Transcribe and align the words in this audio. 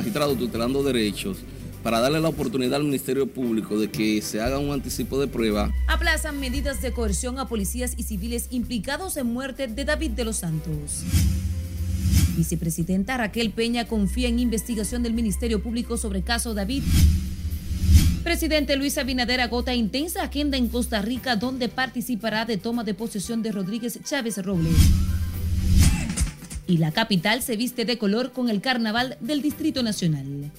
magistrado 0.00 0.34
tutelando 0.34 0.82
derechos 0.82 1.36
para 1.82 2.00
darle 2.00 2.20
la 2.20 2.30
oportunidad 2.30 2.76
al 2.76 2.84
Ministerio 2.84 3.26
Público 3.26 3.78
de 3.78 3.90
que 3.90 4.22
se 4.22 4.40
haga 4.40 4.58
un 4.58 4.72
anticipo 4.72 5.20
de 5.20 5.26
prueba. 5.26 5.70
Aplazan 5.88 6.40
medidas 6.40 6.80
de 6.80 6.92
coerción 6.92 7.38
a 7.38 7.48
policías 7.48 7.92
y 7.98 8.04
civiles 8.04 8.46
implicados 8.50 9.18
en 9.18 9.26
muerte 9.26 9.66
de 9.66 9.84
David 9.84 10.12
de 10.12 10.24
los 10.24 10.36
Santos. 10.36 11.02
Vicepresidenta 12.34 13.18
Raquel 13.18 13.50
Peña 13.50 13.86
confía 13.86 14.28
en 14.28 14.38
investigación 14.38 15.02
del 15.02 15.12
Ministerio 15.12 15.62
Público 15.62 15.98
sobre 15.98 16.22
caso 16.22 16.54
David. 16.54 16.82
Presidente 18.24 18.76
Luis 18.76 18.96
Abinader 18.96 19.42
agota 19.42 19.74
intensa 19.74 20.22
agenda 20.22 20.56
en 20.56 20.68
Costa 20.68 21.02
Rica 21.02 21.36
donde 21.36 21.68
participará 21.68 22.46
de 22.46 22.56
toma 22.56 22.84
de 22.84 22.94
posesión 22.94 23.42
de 23.42 23.52
Rodríguez 23.52 23.98
Chávez 24.02 24.42
Robles. 24.42 24.76
Y 26.70 26.76
la 26.78 26.92
capital 26.92 27.42
se 27.42 27.56
viste 27.56 27.84
de 27.84 27.98
color 27.98 28.30
con 28.30 28.48
el 28.48 28.60
carnaval 28.60 29.16
del 29.18 29.42
Distrito 29.42 29.82
Nacional. 29.82 30.52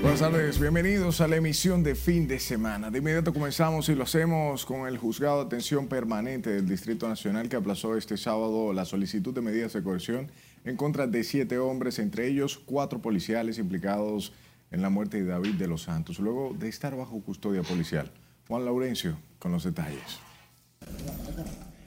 Buenas 0.00 0.20
tardes, 0.20 0.58
bienvenidos 0.58 1.20
a 1.20 1.28
la 1.28 1.36
emisión 1.36 1.82
de 1.82 1.94
fin 1.94 2.26
de 2.26 2.38
semana. 2.38 2.90
De 2.90 3.00
inmediato 3.00 3.34
comenzamos 3.34 3.90
y 3.90 3.94
lo 3.94 4.04
hacemos 4.04 4.64
con 4.64 4.88
el 4.88 4.96
juzgado 4.96 5.40
de 5.40 5.44
atención 5.44 5.88
permanente 5.88 6.48
del 6.54 6.66
Distrito 6.66 7.06
Nacional 7.06 7.50
que 7.50 7.56
aplazó 7.56 7.98
este 7.98 8.16
sábado 8.16 8.72
la 8.72 8.86
solicitud 8.86 9.34
de 9.34 9.42
medidas 9.42 9.74
de 9.74 9.82
coerción 9.82 10.30
en 10.64 10.78
contra 10.78 11.06
de 11.06 11.22
siete 11.22 11.58
hombres, 11.58 11.98
entre 11.98 12.28
ellos 12.28 12.58
cuatro 12.64 13.02
policiales 13.02 13.58
implicados 13.58 14.32
en 14.74 14.82
la 14.82 14.90
muerte 14.90 15.22
de 15.22 15.30
David 15.30 15.54
de 15.54 15.68
los 15.68 15.82
Santos, 15.82 16.18
luego 16.18 16.52
de 16.58 16.68
estar 16.68 16.96
bajo 16.96 17.22
custodia 17.22 17.62
policial. 17.62 18.10
Juan 18.48 18.64
Laurencio 18.64 19.16
con 19.38 19.52
los 19.52 19.62
detalles. 19.62 20.18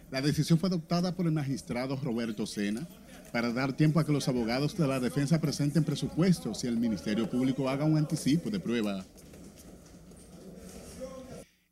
La 0.09 0.21
decisión 0.21 0.57
fue 0.57 0.69
adoptada 0.69 1.13
por 1.13 1.25
el 1.25 1.33
magistrado 1.33 1.97
Roberto 1.97 2.47
Sena 2.47 2.87
para 3.33 3.51
dar 3.51 3.75
tiempo 3.75 3.99
a 3.99 4.05
que 4.05 4.13
los 4.13 4.29
abogados 4.29 4.77
de 4.77 4.87
la 4.87 5.01
defensa 5.01 5.41
presenten 5.41 5.83
presupuestos 5.83 6.63
y 6.63 6.67
el 6.67 6.77
Ministerio 6.77 7.29
Público 7.29 7.67
haga 7.67 7.83
un 7.83 7.97
anticipo 7.97 8.49
de 8.49 8.59
prueba. 8.61 9.05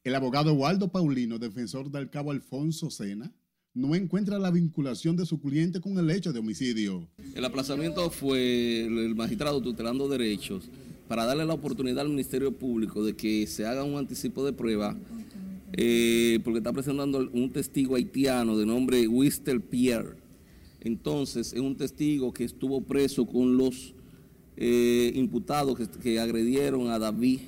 El 0.04 0.16
abogado 0.16 0.54
Waldo 0.54 0.90
Paulino, 0.90 1.40
defensor 1.40 1.90
del 1.90 2.10
cabo 2.10 2.32
Alfonso 2.32 2.92
Sena, 2.92 3.32
no 3.74 3.96
encuentra 3.96 4.38
la 4.38 4.52
vinculación 4.52 5.16
de 5.16 5.26
su 5.26 5.40
cliente 5.40 5.80
con 5.80 5.98
el 5.98 6.10
hecho 6.12 6.34
de 6.34 6.40
homicidio. 6.40 7.08
El 7.34 7.46
aplazamiento 7.46 8.10
fue 8.10 8.86
el 8.86 9.16
magistrado 9.16 9.62
tutelando 9.62 10.10
derechos 10.10 10.70
para 11.08 11.26
darle 11.26 11.46
la 11.46 11.54
oportunidad 11.54 12.02
al 12.02 12.10
Ministerio 12.10 12.52
Público 12.52 13.04
de 13.04 13.16
que 13.16 13.48
se 13.48 13.66
haga 13.66 13.84
un 13.84 13.98
anticipo 13.98 14.46
de 14.46 14.54
prueba, 14.54 14.98
eh, 15.74 16.40
porque 16.44 16.60
está 16.60 16.72
presentando 16.74 17.30
un 17.34 17.52
testigo 17.52 17.96
haitiano 17.96 18.58
de 18.58 18.66
nombre 18.66 19.08
Wister 19.08 19.62
Pierre 19.62 20.26
entonces 20.86 21.52
es 21.52 21.60
un 21.60 21.76
testigo 21.76 22.32
que 22.32 22.44
estuvo 22.44 22.80
preso 22.80 23.26
con 23.26 23.58
los 23.58 23.96
eh, 24.56 25.12
imputados 25.16 25.76
que, 25.98 26.20
agredieron 26.20 26.90
a 26.90 27.00
David 27.00 27.40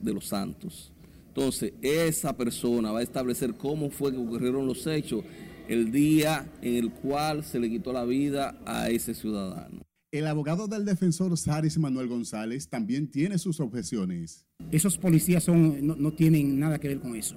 de 0.00 0.14
los 0.14 0.24
Santos. 0.26 0.90
Entonces, 1.28 1.74
esa 1.82 2.34
persona 2.34 2.90
va 2.90 3.00
a 3.00 3.02
establecer 3.02 3.52
cómo 3.52 3.90
fue 3.90 4.12
que 4.12 4.18
ocurrieron 4.18 4.66
los 4.66 4.86
hechos 4.86 5.22
el 5.68 5.92
día 5.92 6.50
en 6.62 6.76
el 6.76 6.90
cual 6.90 7.44
se 7.44 7.60
le 7.60 7.68
quitó 7.68 7.92
la 7.92 8.06
vida 8.06 8.58
a 8.64 8.88
ese 8.88 9.14
ciudadano. 9.14 9.85
El 10.18 10.26
abogado 10.28 10.66
del 10.66 10.86
defensor 10.86 11.36
Saris 11.36 11.76
Manuel 11.76 12.08
González 12.08 12.68
también 12.68 13.06
tiene 13.06 13.36
sus 13.36 13.60
objeciones. 13.60 14.46
Esos 14.70 14.96
policías 14.96 15.44
son, 15.44 15.86
no, 15.86 15.94
no 15.94 16.10
tienen 16.14 16.58
nada 16.58 16.78
que 16.78 16.88
ver 16.88 17.00
con 17.00 17.14
eso, 17.14 17.36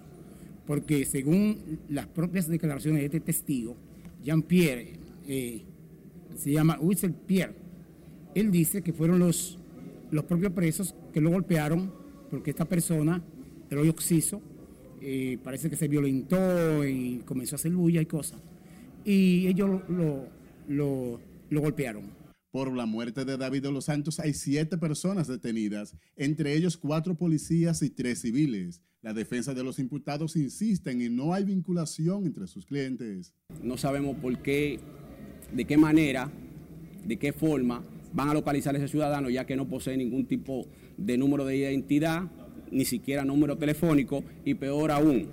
porque 0.65 1.03
según 1.03 1.81
las 1.89 2.07
propias 2.07 2.47
declaraciones 2.47 3.01
de 3.01 3.05
este 3.07 3.19
testigo, 3.19 3.75
Jean-Pierre 4.23 4.93
eh, 5.27 5.65
se 6.37 6.53
llama 6.53 6.79
Witzel 6.79 7.13
Pierre. 7.13 7.53
Él 8.33 8.49
dice 8.49 8.81
que 8.81 8.93
fueron 8.93 9.19
los, 9.19 9.59
los 10.09 10.23
propios 10.23 10.53
presos 10.53 10.95
que 11.11 11.19
lo 11.19 11.31
golpearon 11.31 11.91
porque 12.31 12.51
esta 12.51 12.63
persona, 12.63 13.21
el 13.69 13.77
hoyo 13.77 13.91
oxiso, 13.91 14.41
eh, 15.01 15.37
parece 15.43 15.69
que 15.69 15.75
se 15.75 15.89
violentó 15.89 16.85
y 16.87 17.23
comenzó 17.25 17.55
a 17.55 17.57
hacer 17.57 17.73
bulla 17.73 18.01
y 18.01 18.05
cosas. 18.05 18.39
Y 19.03 19.47
ellos 19.47 19.81
lo, 19.89 20.27
lo, 20.69 21.19
lo 21.49 21.61
golpearon. 21.61 22.18
Por 22.51 22.75
la 22.75 22.87
muerte 22.87 23.25
de 23.25 23.37
David 23.37 23.61
de 23.61 23.71
los 23.71 23.85
Santos 23.85 24.19
hay 24.19 24.33
siete 24.33 24.79
personas 24.79 25.27
detenidas, 25.27 25.95
entre 26.15 26.55
ellos 26.55 26.77
cuatro 26.77 27.15
policías 27.15 27.83
y 27.83 27.91
tres 27.91 28.21
civiles. 28.21 28.81
La 29.03 29.13
defensa 29.13 29.53
de 29.53 29.63
los 29.63 29.77
imputados 29.77 30.35
insiste 30.35 30.89
en 30.89 30.97
que 30.97 31.09
no 31.11 31.35
hay 31.35 31.43
vinculación 31.43 32.25
entre 32.25 32.47
sus 32.47 32.65
clientes. 32.65 33.35
No 33.61 33.77
sabemos 33.77 34.17
por 34.17 34.41
qué 34.41 34.79
de 35.53 35.65
qué 35.65 35.77
manera, 35.77 36.31
de 37.05 37.17
qué 37.17 37.33
forma 37.33 37.85
van 38.13 38.29
a 38.29 38.33
localizar 38.33 38.73
a 38.73 38.79
ese 38.79 38.87
ciudadano, 38.87 39.29
ya 39.29 39.45
que 39.45 39.55
no 39.55 39.69
posee 39.69 39.95
ningún 39.95 40.25
tipo 40.25 40.67
de 40.97 41.19
número 41.19 41.45
de 41.45 41.55
identidad, 41.55 42.31
ni 42.71 42.85
siquiera 42.85 43.25
número 43.25 43.59
telefónico, 43.59 44.23
y 44.43 44.55
peor 44.55 44.89
aún, 44.89 45.29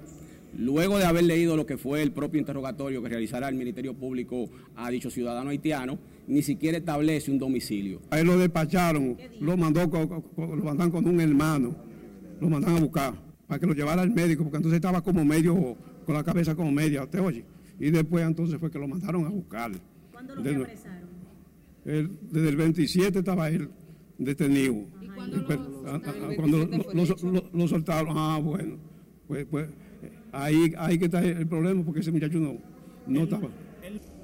luego 0.57 0.99
de 0.99 1.07
haber 1.07 1.25
leído 1.25 1.57
lo 1.57 1.65
que 1.65 1.79
fue 1.79 2.03
el 2.03 2.13
propio 2.13 2.39
interrogatorio 2.39 3.03
que 3.03 3.09
realizará 3.09 3.49
el 3.49 3.55
Ministerio 3.55 3.95
Público 3.95 4.51
a 4.75 4.91
dicho 4.91 5.11
ciudadano 5.11 5.49
haitiano, 5.49 5.99
ni 6.27 6.43
siquiera 6.43 6.79
establece 6.79 7.31
un 7.31 7.39
domicilio. 7.39 8.01
A 8.11 8.21
él 8.21 8.27
lo 8.27 8.39
despacharon, 8.39 9.17
lo 9.41 9.57
mandó 9.57 9.87
lo 10.37 10.65
mandan 10.65 10.91
con 10.91 11.07
un 11.07 11.21
hermano, 11.21 11.77
lo 12.41 12.49
mandan 12.49 12.77
a 12.77 12.81
buscar 12.81 13.27
para 13.47 13.61
que 13.61 13.67
lo 13.67 13.75
llevara 13.75 14.03
al 14.03 14.11
médico, 14.11 14.43
porque 14.43 14.57
entonces 14.57 14.77
estaba 14.77 15.03
como 15.03 15.25
medio, 15.25 15.77
con 16.05 16.15
la 16.15 16.25
cabeza 16.25 16.55
como 16.55 16.73
media, 16.73 17.07
¿te 17.07 17.21
oye? 17.21 17.45
Y 17.79 17.91
después 17.91 18.27
entonces 18.27 18.59
fue 18.59 18.71
que 18.71 18.79
lo 18.79 18.89
mandaron 18.89 19.25
a 19.25 19.29
buscar. 19.29 19.71
¿Cuándo 20.13 20.35
lo 20.35 20.63
apresaron? 20.63 21.07
desde 21.85 22.49
el 22.49 22.57
27 22.57 23.21
estaba 23.21 23.49
él 23.49 23.71
detenido. 24.19 24.75
¿Y 25.01 25.07
cuándo, 25.09 25.37
lo, 27.53 27.69
soltaron? 27.69 28.13
Ah, 28.17 28.41
bueno. 28.43 28.77
Pues, 29.29 29.47
pues 29.47 29.69
ahí, 30.33 30.73
ahí 30.79 30.99
que 30.99 31.05
está 31.05 31.25
el 31.25 31.47
problema 31.47 31.85
porque 31.85 32.01
ese 32.01 32.11
muchacho 32.11 32.41
no, 32.41 32.57
no 33.07 33.23
estaba. 33.23 33.49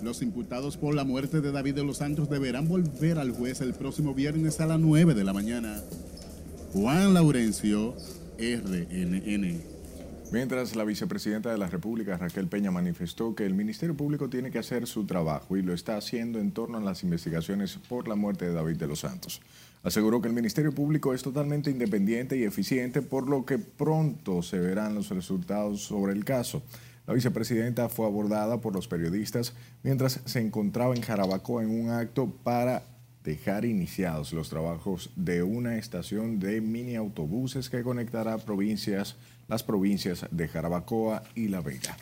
Los 0.02 0.22
imputados 0.22 0.76
por 0.76 0.94
la 0.94 1.04
muerte 1.04 1.40
de 1.40 1.52
David 1.52 1.74
de 1.74 1.84
los 1.84 1.98
Santos 1.98 2.28
deberán 2.28 2.68
volver 2.68 3.18
al 3.18 3.30
juez 3.30 3.60
el 3.60 3.74
próximo 3.74 4.14
viernes 4.14 4.60
a 4.60 4.66
las 4.66 4.80
9 4.80 5.14
de 5.14 5.24
la 5.24 5.32
mañana. 5.32 5.80
Juan 6.72 7.14
Laurencio, 7.14 7.94
RNN. 8.38 9.60
Mientras 10.32 10.74
la 10.74 10.84
vicepresidenta 10.84 11.52
de 11.52 11.58
la 11.58 11.68
República, 11.68 12.16
Raquel 12.16 12.48
Peña, 12.48 12.70
manifestó 12.70 13.34
que 13.34 13.44
el 13.44 13.52
Ministerio 13.52 13.94
Público 13.94 14.30
tiene 14.30 14.50
que 14.50 14.58
hacer 14.58 14.86
su 14.86 15.04
trabajo 15.04 15.58
y 15.58 15.62
lo 15.62 15.74
está 15.74 15.98
haciendo 15.98 16.38
en 16.38 16.52
torno 16.52 16.78
a 16.78 16.80
las 16.80 17.02
investigaciones 17.02 17.78
por 17.88 18.08
la 18.08 18.14
muerte 18.14 18.46
de 18.46 18.54
David 18.54 18.76
de 18.76 18.86
los 18.86 19.00
Santos. 19.00 19.42
Aseguró 19.82 20.22
que 20.22 20.28
el 20.28 20.34
Ministerio 20.34 20.72
Público 20.72 21.12
es 21.12 21.22
totalmente 21.22 21.70
independiente 21.70 22.38
y 22.38 22.44
eficiente, 22.44 23.02
por 23.02 23.28
lo 23.28 23.44
que 23.44 23.58
pronto 23.58 24.42
se 24.42 24.58
verán 24.58 24.94
los 24.94 25.10
resultados 25.10 25.82
sobre 25.82 26.14
el 26.14 26.24
caso. 26.24 26.62
La 27.06 27.14
vicepresidenta 27.14 27.88
fue 27.88 28.06
abordada 28.06 28.60
por 28.60 28.74
los 28.74 28.86
periodistas 28.86 29.54
mientras 29.82 30.20
se 30.24 30.40
encontraba 30.40 30.94
en 30.94 31.02
Jarabacoa 31.02 31.62
en 31.62 31.70
un 31.70 31.90
acto 31.90 32.28
para 32.44 32.84
dejar 33.24 33.64
iniciados 33.64 34.32
los 34.32 34.48
trabajos 34.48 35.10
de 35.16 35.42
una 35.42 35.76
estación 35.78 36.38
de 36.38 36.60
mini 36.60 36.96
autobuses 36.96 37.70
que 37.70 37.82
conectará 37.82 38.38
provincias 38.38 39.16
las 39.48 39.62
provincias 39.62 40.26
de 40.30 40.48
Jarabacoa 40.48 41.22
y 41.34 41.48
La 41.48 41.60
Vega. 41.60 41.96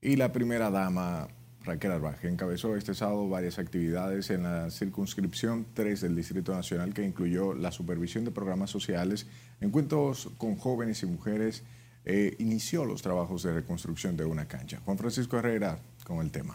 Y 0.00 0.16
la 0.16 0.32
primera 0.32 0.70
dama, 0.70 1.28
Raquel 1.64 1.92
Arbaje, 1.92 2.28
encabezó 2.28 2.76
este 2.76 2.94
sábado 2.94 3.28
varias 3.28 3.58
actividades 3.58 4.30
en 4.30 4.42
la 4.42 4.70
circunscripción 4.70 5.66
3 5.74 6.02
del 6.02 6.14
Distrito 6.14 6.54
Nacional 6.54 6.92
que 6.92 7.02
incluyó 7.02 7.54
la 7.54 7.72
supervisión 7.72 8.24
de 8.24 8.30
programas 8.30 8.70
sociales, 8.70 9.26
encuentros 9.60 10.30
con 10.36 10.56
jóvenes 10.56 11.02
y 11.02 11.06
mujeres, 11.06 11.62
e 12.04 12.36
inició 12.38 12.84
los 12.84 13.02
trabajos 13.02 13.42
de 13.42 13.52
reconstrucción 13.52 14.16
de 14.16 14.24
una 14.24 14.46
cancha. 14.46 14.80
Juan 14.84 14.98
Francisco 14.98 15.38
Herrera 15.38 15.78
con 16.04 16.18
el 16.18 16.30
tema. 16.30 16.54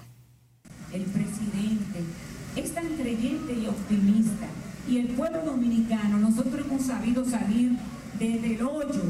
El 0.94 1.04
presidente 1.04 2.00
es 2.56 2.74
tan 2.74 2.88
creyente 2.96 3.54
y 3.54 3.68
optimista 3.68 4.48
y 4.88 4.98
el 4.98 5.07
pueblo 5.10 5.44
dominicano, 5.44 6.18
nosotros 6.18 6.66
hemos 6.66 6.84
sabido 6.84 7.24
salir 7.24 7.78
desde 8.18 8.56
el 8.56 8.62
hoyo 8.63 9.04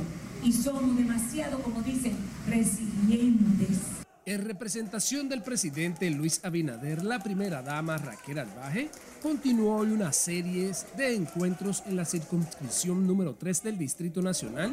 y 0.44 0.52
somos 0.52 0.96
demasiado, 0.98 1.60
como 1.60 1.82
dicen, 1.82 2.16
resilientes. 2.48 3.99
En 4.30 4.46
representación 4.46 5.28
del 5.28 5.42
presidente 5.42 6.08
Luis 6.12 6.40
Abinader, 6.44 7.04
la 7.04 7.18
primera 7.18 7.64
dama 7.64 7.98
Raquel 7.98 8.38
Albaje 8.38 8.92
continuó 9.24 9.78
hoy 9.78 9.90
una 9.90 10.14
serie 10.14 10.72
de 10.96 11.16
encuentros 11.16 11.82
en 11.88 11.96
la 11.96 12.06
circunscripción 12.06 13.08
número 13.08 13.34
3 13.34 13.64
del 13.64 13.80
Distrito 13.80 14.22
Nacional, 14.22 14.70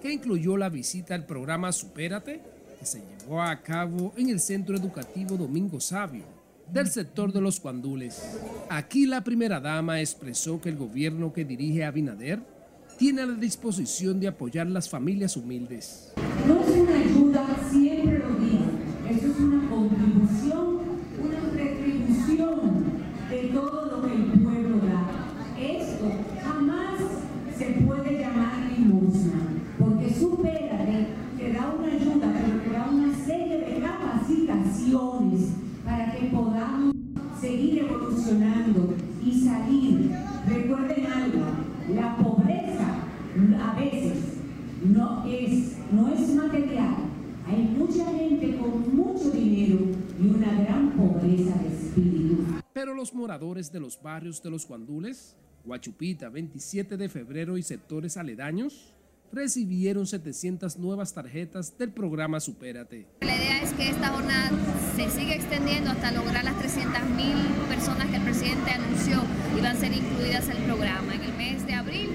que 0.00 0.12
incluyó 0.12 0.56
la 0.56 0.68
visita 0.68 1.16
al 1.16 1.26
programa 1.26 1.72
Supérate, 1.72 2.40
que 2.78 2.86
se 2.86 3.02
llevó 3.02 3.42
a 3.42 3.60
cabo 3.62 4.12
en 4.16 4.28
el 4.28 4.38
Centro 4.38 4.76
Educativo 4.76 5.36
Domingo 5.36 5.80
Sabio, 5.80 6.22
del 6.72 6.86
sector 6.86 7.32
de 7.32 7.40
los 7.40 7.58
Cuandules. 7.58 8.22
Aquí 8.68 9.06
la 9.06 9.24
primera 9.24 9.58
dama 9.58 10.00
expresó 10.00 10.60
que 10.60 10.68
el 10.68 10.76
gobierno 10.76 11.32
que 11.32 11.44
dirige 11.44 11.84
Abinader 11.84 12.38
tiene 13.00 13.24
la 13.24 13.32
disposición 13.32 14.20
de 14.20 14.28
apoyar 14.28 14.66
las 14.66 14.88
familias 14.90 15.34
humildes. 15.34 16.12
No 16.46 16.60
es 16.60 16.68
una 16.68 16.98
ayuda, 16.98 17.46
siempre 17.72 18.18
lo 18.18 18.34
digo, 18.34 18.66
eso 19.08 19.26
es 19.26 19.40
una 19.40 19.70
contribución, 19.70 20.80
una 21.18 21.40
retribución 21.56 22.84
de 23.30 23.38
todo 23.54 23.86
lo 23.86 24.06
que 24.06 24.14
el 24.14 24.42
pueblo 24.42 24.76
da. 24.86 25.32
Esto 25.58 26.12
jamás 26.44 27.00
se 27.56 27.64
puede 27.86 28.20
llamar 28.20 28.70
limosna, 28.70 29.40
porque 29.78 30.12
supérate, 30.12 31.06
te 31.38 31.52
da 31.54 31.74
una 31.78 31.86
ayuda, 31.86 32.34
pero 32.34 32.60
te 32.62 32.70
da 32.70 32.90
una 32.90 33.24
serie 33.24 33.58
de 33.60 33.80
capacitaciones 33.80 35.52
para 35.86 36.14
que 36.14 36.26
podamos 36.26 36.94
seguir 37.40 37.78
evolucionando 37.78 38.94
y 39.24 39.40
salir. 39.40 40.10
Recuerden 40.46 41.06
algo, 41.06 41.40
la 41.94 42.16
pobreza 42.18 42.50
a 43.62 43.74
veces 43.78 44.18
no 44.84 45.24
es, 45.26 45.76
no 45.92 46.08
es 46.08 46.34
material. 46.34 46.96
Hay 47.46 47.74
mucha 47.76 48.04
gente 48.12 48.56
con 48.58 48.94
mucho 48.94 49.30
dinero 49.30 49.78
y 50.20 50.26
una 50.26 50.62
gran 50.62 50.92
pobreza 50.92 51.56
de 51.58 51.68
espíritu. 51.68 52.44
De 53.40 53.80
los 53.80 54.02
barrios 54.02 54.42
de 54.42 54.50
los 54.50 54.68
Guandules, 54.68 55.34
Guachupita, 55.64 56.28
27 56.28 56.98
de 56.98 57.08
febrero 57.08 57.56
y 57.56 57.62
sectores 57.62 58.18
aledaños, 58.18 58.92
recibieron 59.32 60.06
700 60.06 60.76
nuevas 60.76 61.14
tarjetas 61.14 61.78
del 61.78 61.90
programa 61.90 62.38
Supérate. 62.38 63.06
La 63.22 63.34
idea 63.34 63.62
es 63.62 63.72
que 63.72 63.88
esta 63.88 64.08
jornada 64.08 64.50
se 64.94 65.08
siga 65.08 65.34
extendiendo 65.34 65.88
hasta 65.88 66.12
lograr 66.12 66.44
las 66.44 66.54
300.000 66.56 67.66
personas 67.66 68.10
que 68.10 68.16
el 68.16 68.22
presidente 68.24 68.72
anunció 68.72 69.22
iban 69.56 69.74
a 69.74 69.80
ser 69.80 69.94
incluidas 69.94 70.46
en 70.50 70.58
el 70.58 70.64
programa. 70.64 71.14
En 71.14 71.22
el 71.22 71.32
mes 71.32 71.66
de 71.66 71.72
abril, 71.72 72.10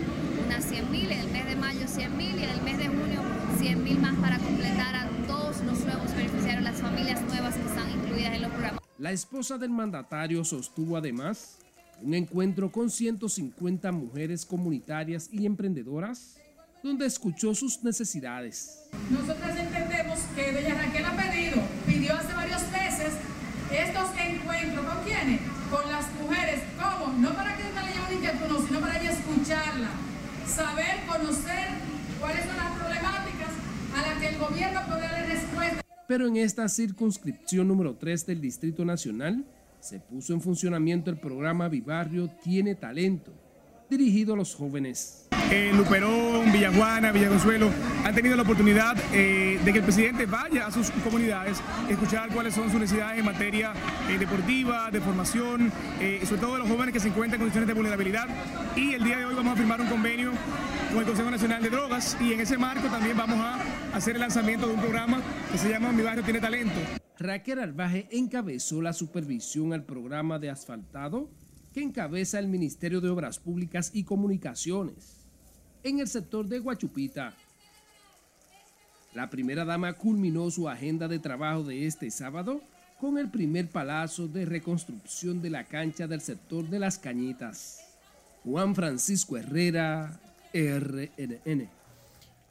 unas 0.46 0.72
100.000, 0.72 1.12
en 1.12 1.20
el 1.22 1.32
mes 1.32 1.48
de 1.48 1.56
mayo 1.56 1.88
100.000 1.88 2.40
y 2.40 2.44
en 2.44 2.50
el 2.52 2.62
mes 2.62 2.78
de 2.78 2.88
junio 2.88 3.22
100.000 3.60 3.98
más 3.98 4.16
para 4.20 4.38
completar 4.38 4.94
a 4.94 5.10
todos 5.26 5.60
los 5.64 5.80
nuevos 5.86 6.16
beneficiarios, 6.16 6.64
las 6.64 6.80
familias 6.80 7.20
nuevas 7.24 7.56
que 7.56 7.66
están 7.66 7.90
incluidas 7.90 8.36
en 8.36 8.42
los 8.44 8.52
programas. 8.52 8.86
La 9.06 9.12
esposa 9.12 9.60
del 9.60 9.70
mandatario 9.70 10.44
sostuvo 10.44 10.98
además 10.98 11.60
un 12.02 12.16
encuentro 12.16 12.72
con 12.72 12.90
150 12.90 13.92
mujeres 13.92 14.44
comunitarias 14.48 15.30
y 15.32 15.46
emprendedoras 15.46 16.38
donde 16.82 17.06
escuchó 17.06 17.54
sus 17.54 17.84
necesidades. 17.84 18.90
Nosotras 19.12 19.60
entendemos 19.60 20.18
que 20.36 20.52
doña 20.52 20.74
Raquel 20.74 21.06
ha 21.06 21.16
pedido, 21.16 21.62
pidió 21.86 22.16
hace 22.16 22.34
varios 22.34 22.64
meses 22.72 23.14
estos 23.72 24.10
encuentros. 24.18 24.84
¿Con 24.84 25.04
quiénes? 25.04 25.42
Con 25.70 25.92
las 25.92 26.12
mujeres. 26.20 26.64
¿Cómo? 26.82 27.14
No 27.20 27.36
para 27.36 27.56
que 27.58 27.62
le 27.62 27.70
lleve 27.70 28.08
un 28.10 28.14
inquietud, 28.16 28.48
no, 28.48 28.66
sino 28.66 28.80
para 28.82 29.00
ella 29.00 29.12
escucharla, 29.12 29.90
saber, 30.48 31.06
conocer 31.08 31.68
cuáles 32.20 32.44
son 32.44 32.58
las 32.58 32.72
problemáticas 32.72 33.54
a 33.94 34.02
las 34.02 34.18
que 34.18 34.30
el 34.30 34.40
gobierno 34.40 34.82
puede 34.88 35.02
dar 35.02 35.28
respuesta. 35.28 35.85
Pero 36.08 36.28
en 36.28 36.38
esta 36.38 36.70
circunscripción 36.70 37.68
número 37.68 37.96
3 37.96 38.26
del 38.28 38.42
Distrito 38.42 38.86
Nacional 38.86 39.44
se 39.80 40.00
puso 40.00 40.34
en 40.34 40.42
funcionamiento 40.42 41.10
el 41.10 41.18
programa 41.18 41.68
Vivarrio 41.68 42.30
Tiene 42.44 42.76
Talento, 42.76 43.32
dirigido 43.90 44.34
a 44.34 44.38
los 44.38 44.54
jóvenes 44.54 45.25
eh, 45.52 45.72
Luperón, 45.76 46.52
Villajuana, 46.52 47.12
Villaconsuelo, 47.12 47.70
han 48.04 48.16
tenido 48.16 48.36
la 48.36 48.42
oportunidad 48.42 48.98
eh, 49.14 49.60
de 49.64 49.72
que 49.72 49.80
el 49.80 49.84
presidente 49.84 50.26
vaya 50.26 50.66
a 50.66 50.72
sus 50.72 50.90
comunidades, 51.04 51.62
escuchar 51.88 52.30
cuáles 52.30 52.56
son 52.56 52.72
sus 52.72 52.80
necesidades 52.80 53.20
en 53.20 53.26
materia 53.26 53.74
eh, 54.10 54.18
deportiva, 54.18 54.90
de 54.92 55.02
formación, 55.02 55.72
sobre 56.24 56.42
todo 56.42 56.54
de 56.54 56.60
los 56.60 56.70
jóvenes 56.70 56.94
que 56.94 57.00
se 57.00 57.10
encuentran 57.10 57.36
en 57.36 57.42
condiciones 57.42 57.68
de 57.68 57.74
vulnerabilidad. 57.74 58.28
Y 58.76 58.94
el 58.94 59.04
día 59.04 59.20
de 59.20 59.26
hoy 59.26 59.36
vamos 59.36 59.54
a 59.54 59.56
firmar 59.56 59.82
un 59.82 59.88
convenio 59.88 60.32
con 60.90 61.00
el 61.00 61.06
Consejo 61.06 61.30
Nacional 61.30 61.62
de 61.62 61.70
Drogas 61.70 62.18
y 62.20 62.34
en 62.34 62.40
ese 62.40 62.58
marco 62.58 62.88
también 62.88 63.16
vamos 63.16 63.38
a 63.40 63.60
hacer 63.96 64.16
el 64.16 64.22
lanzamiento 64.22 64.68
de 64.68 64.74
un 64.74 64.82
programa 64.82 65.22
que 65.52 65.58
se 65.58 65.70
llama 65.70 65.92
Mi 65.92 66.02
Barrio 66.02 66.24
Tiene 66.24 66.40
Talento. 66.40 66.80
Raquel 67.20 67.60
Albaje 67.60 68.08
encabezó 68.12 68.82
la 68.82 68.94
supervisión 68.94 69.74
al 69.74 69.84
programa 69.84 70.40
de 70.40 70.50
asfaltado 70.50 71.30
que 71.74 71.82
encabeza 71.82 72.40
el 72.40 72.48
Ministerio 72.48 73.02
de 73.02 73.10
Obras 73.10 73.40
Públicas 73.40 73.92
y 73.94 74.04
Comunicaciones 74.04 75.25
en 75.86 76.00
el 76.00 76.08
sector 76.08 76.48
de 76.48 76.58
Guachupita. 76.58 77.34
La 79.14 79.30
primera 79.30 79.64
dama 79.64 79.94
culminó 79.94 80.50
su 80.50 80.68
agenda 80.68 81.08
de 81.08 81.20
trabajo 81.20 81.64
de 81.64 81.86
este 81.86 82.10
sábado 82.10 82.60
con 83.00 83.20
el 83.20 83.30
primer 83.30 83.70
palazo 83.70 84.28
de 84.28 84.46
reconstrucción 84.46 85.44
de 85.44 85.52
la 85.52 85.64
cancha 85.64 86.08
del 86.08 86.22
sector 86.22 86.68
de 86.68 86.80
las 86.80 86.98
Cañitas. 86.98 87.82
Juan 88.44 88.74
Francisco 88.74 89.38
Herrera, 89.38 90.20
RNN. 90.54 91.70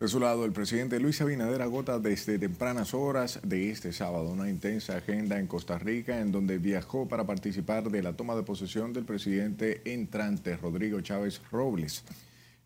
De 0.01 0.09
su 0.09 0.21
lado, 0.21 0.45
el 0.45 0.53
presidente 0.53 1.01
Luis 1.01 1.21
Abinader 1.21 1.63
agota 1.63 1.99
desde 1.99 2.39
tempranas 2.39 2.95
horas 2.95 3.41
de 3.43 3.71
este 3.71 3.93
sábado 3.93 4.31
una 4.31 4.49
intensa 4.49 4.97
agenda 4.97 5.41
en 5.41 5.49
Costa 5.49 5.77
Rica 5.79 6.21
en 6.21 6.31
donde 6.31 6.59
viajó 6.59 7.09
para 7.09 7.25
participar 7.25 7.91
de 7.91 8.03
la 8.03 8.13
toma 8.13 8.37
de 8.37 8.45
posesión 8.45 8.93
del 8.93 9.05
presidente 9.05 9.83
entrante 9.93 10.57
Rodrigo 10.57 11.01
Chávez 11.01 11.41
Robles. 11.51 12.05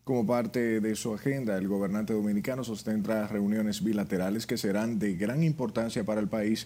Como 0.09 0.25
parte 0.25 0.81
de 0.81 0.95
su 0.95 1.13
agenda, 1.13 1.55
el 1.55 1.67
gobernante 1.67 2.13
dominicano 2.13 2.63
sostendrá 2.63 3.27
reuniones 3.27 3.83
bilaterales 3.83 4.47
que 4.47 4.57
serán 4.57 4.97
de 4.97 5.13
gran 5.13 5.43
importancia 5.43 6.03
para 6.03 6.19
el 6.19 6.27
país. 6.27 6.65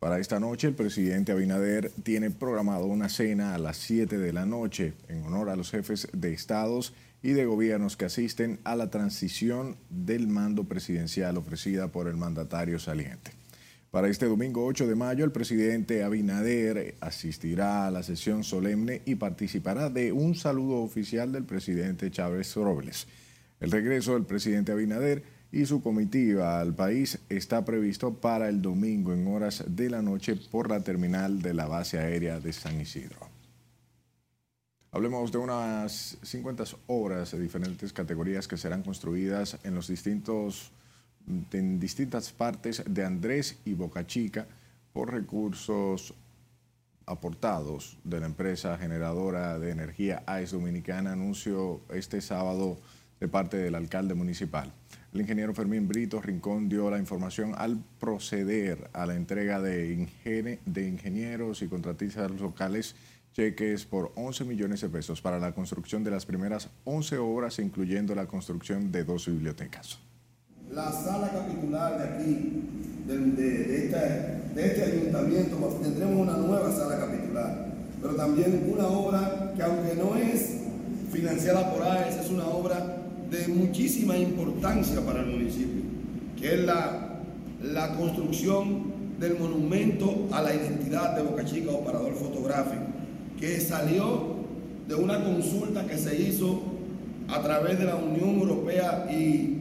Para 0.00 0.18
esta 0.18 0.40
noche, 0.40 0.66
el 0.66 0.74
presidente 0.74 1.30
Abinader 1.30 1.92
tiene 2.02 2.32
programado 2.32 2.86
una 2.86 3.08
cena 3.08 3.54
a 3.54 3.58
las 3.58 3.76
7 3.76 4.18
de 4.18 4.32
la 4.32 4.46
noche 4.46 4.94
en 5.06 5.22
honor 5.22 5.48
a 5.48 5.54
los 5.54 5.70
jefes 5.70 6.08
de 6.12 6.32
estados 6.32 6.92
y 7.22 7.34
de 7.34 7.46
gobiernos 7.46 7.96
que 7.96 8.06
asisten 8.06 8.58
a 8.64 8.74
la 8.74 8.90
transición 8.90 9.76
del 9.88 10.26
mando 10.26 10.64
presidencial 10.64 11.36
ofrecida 11.36 11.92
por 11.92 12.08
el 12.08 12.16
mandatario 12.16 12.80
saliente. 12.80 13.30
Para 13.96 14.08
este 14.08 14.26
domingo 14.26 14.62
8 14.66 14.86
de 14.86 14.94
mayo, 14.94 15.24
el 15.24 15.32
presidente 15.32 16.04
Abinader 16.04 16.96
asistirá 17.00 17.86
a 17.86 17.90
la 17.90 18.02
sesión 18.02 18.44
solemne 18.44 19.00
y 19.06 19.14
participará 19.14 19.88
de 19.88 20.12
un 20.12 20.34
saludo 20.34 20.82
oficial 20.82 21.32
del 21.32 21.44
presidente 21.44 22.10
Chávez 22.10 22.54
Robles. 22.56 23.06
El 23.58 23.70
regreso 23.70 24.12
del 24.12 24.26
presidente 24.26 24.72
Abinader 24.72 25.22
y 25.50 25.64
su 25.64 25.80
comitiva 25.80 26.60
al 26.60 26.74
país 26.74 27.20
está 27.30 27.64
previsto 27.64 28.12
para 28.12 28.50
el 28.50 28.60
domingo 28.60 29.14
en 29.14 29.26
horas 29.28 29.64
de 29.66 29.88
la 29.88 30.02
noche 30.02 30.36
por 30.36 30.68
la 30.68 30.80
terminal 30.80 31.40
de 31.40 31.54
la 31.54 31.66
base 31.66 31.98
aérea 31.98 32.38
de 32.38 32.52
San 32.52 32.78
Isidro. 32.78 33.30
Hablemos 34.90 35.32
de 35.32 35.38
unas 35.38 36.18
50 36.22 36.64
obras 36.88 37.30
de 37.30 37.40
diferentes 37.40 37.94
categorías 37.94 38.46
que 38.46 38.58
serán 38.58 38.82
construidas 38.82 39.56
en 39.64 39.74
los 39.74 39.88
distintos 39.88 40.70
en 41.52 41.80
distintas 41.80 42.32
partes 42.32 42.82
de 42.86 43.04
Andrés 43.04 43.58
y 43.64 43.74
Boca 43.74 44.06
Chica 44.06 44.46
por 44.92 45.12
recursos 45.12 46.14
aportados 47.06 47.98
de 48.04 48.20
la 48.20 48.26
empresa 48.26 48.76
generadora 48.78 49.58
de 49.58 49.70
energía 49.70 50.22
AES 50.26 50.52
Dominicana, 50.52 51.12
anunció 51.12 51.80
este 51.90 52.20
sábado 52.20 52.78
de 53.20 53.28
parte 53.28 53.56
del 53.56 53.76
alcalde 53.76 54.14
municipal. 54.14 54.72
El 55.12 55.20
ingeniero 55.20 55.54
Fermín 55.54 55.88
Brito 55.88 56.20
Rincón 56.20 56.68
dio 56.68 56.90
la 56.90 56.98
información 56.98 57.54
al 57.56 57.78
proceder 57.98 58.90
a 58.92 59.06
la 59.06 59.14
entrega 59.14 59.62
de, 59.62 60.08
de 60.66 60.88
ingenieros 60.88 61.62
y 61.62 61.68
contratistas 61.68 62.30
locales 62.32 62.96
cheques 63.32 63.84
por 63.84 64.12
11 64.16 64.44
millones 64.44 64.80
de 64.80 64.88
pesos 64.88 65.22
para 65.22 65.38
la 65.38 65.52
construcción 65.52 66.02
de 66.02 66.10
las 66.10 66.26
primeras 66.26 66.70
11 66.84 67.18
obras, 67.18 67.58
incluyendo 67.58 68.14
la 68.14 68.26
construcción 68.26 68.90
de 68.90 69.04
dos 69.04 69.26
bibliotecas 69.26 70.05
la 70.76 70.92
sala 70.92 71.30
capitular 71.30 71.96
de 71.96 72.04
aquí, 72.04 72.62
de, 73.06 73.86
este, 73.86 74.82
ayuntamiento, 74.84 75.56
tendremos 75.82 76.20
una 76.20 76.36
nueva 76.36 76.70
sala 76.70 76.98
capitular, 76.98 77.68
pero 78.02 78.14
también 78.14 78.70
una 78.70 78.86
obra 78.86 79.54
que 79.56 79.62
aunque 79.62 79.94
no 79.94 80.16
es 80.16 80.58
financiada 81.10 81.72
por 81.72 81.82
AES, 81.82 82.26
es 82.26 82.30
una 82.30 82.46
obra 82.48 82.98
de 83.30 83.48
muchísima 83.48 84.18
importancia 84.18 85.00
para 85.00 85.20
el 85.20 85.28
municipio, 85.28 85.82
que 86.38 86.56
es 86.56 86.60
la, 86.66 87.22
la 87.62 87.96
construcción 87.96 88.92
del 89.18 89.38
monumento 89.38 90.28
a 90.30 90.42
la 90.42 90.54
identidad 90.54 91.16
de 91.16 91.22
Boca 91.22 91.46
Chica, 91.46 91.70
operador 91.70 92.12
fotográfico, 92.16 92.84
que 93.40 93.62
salió 93.62 94.36
de 94.86 94.94
una 94.94 95.24
consulta 95.24 95.86
que 95.86 95.96
se 95.96 96.20
hizo 96.20 96.60
a 97.28 97.40
través 97.40 97.78
de 97.78 97.86
la 97.86 97.96
Unión 97.96 98.40
Europea 98.40 99.08
y 99.10 99.55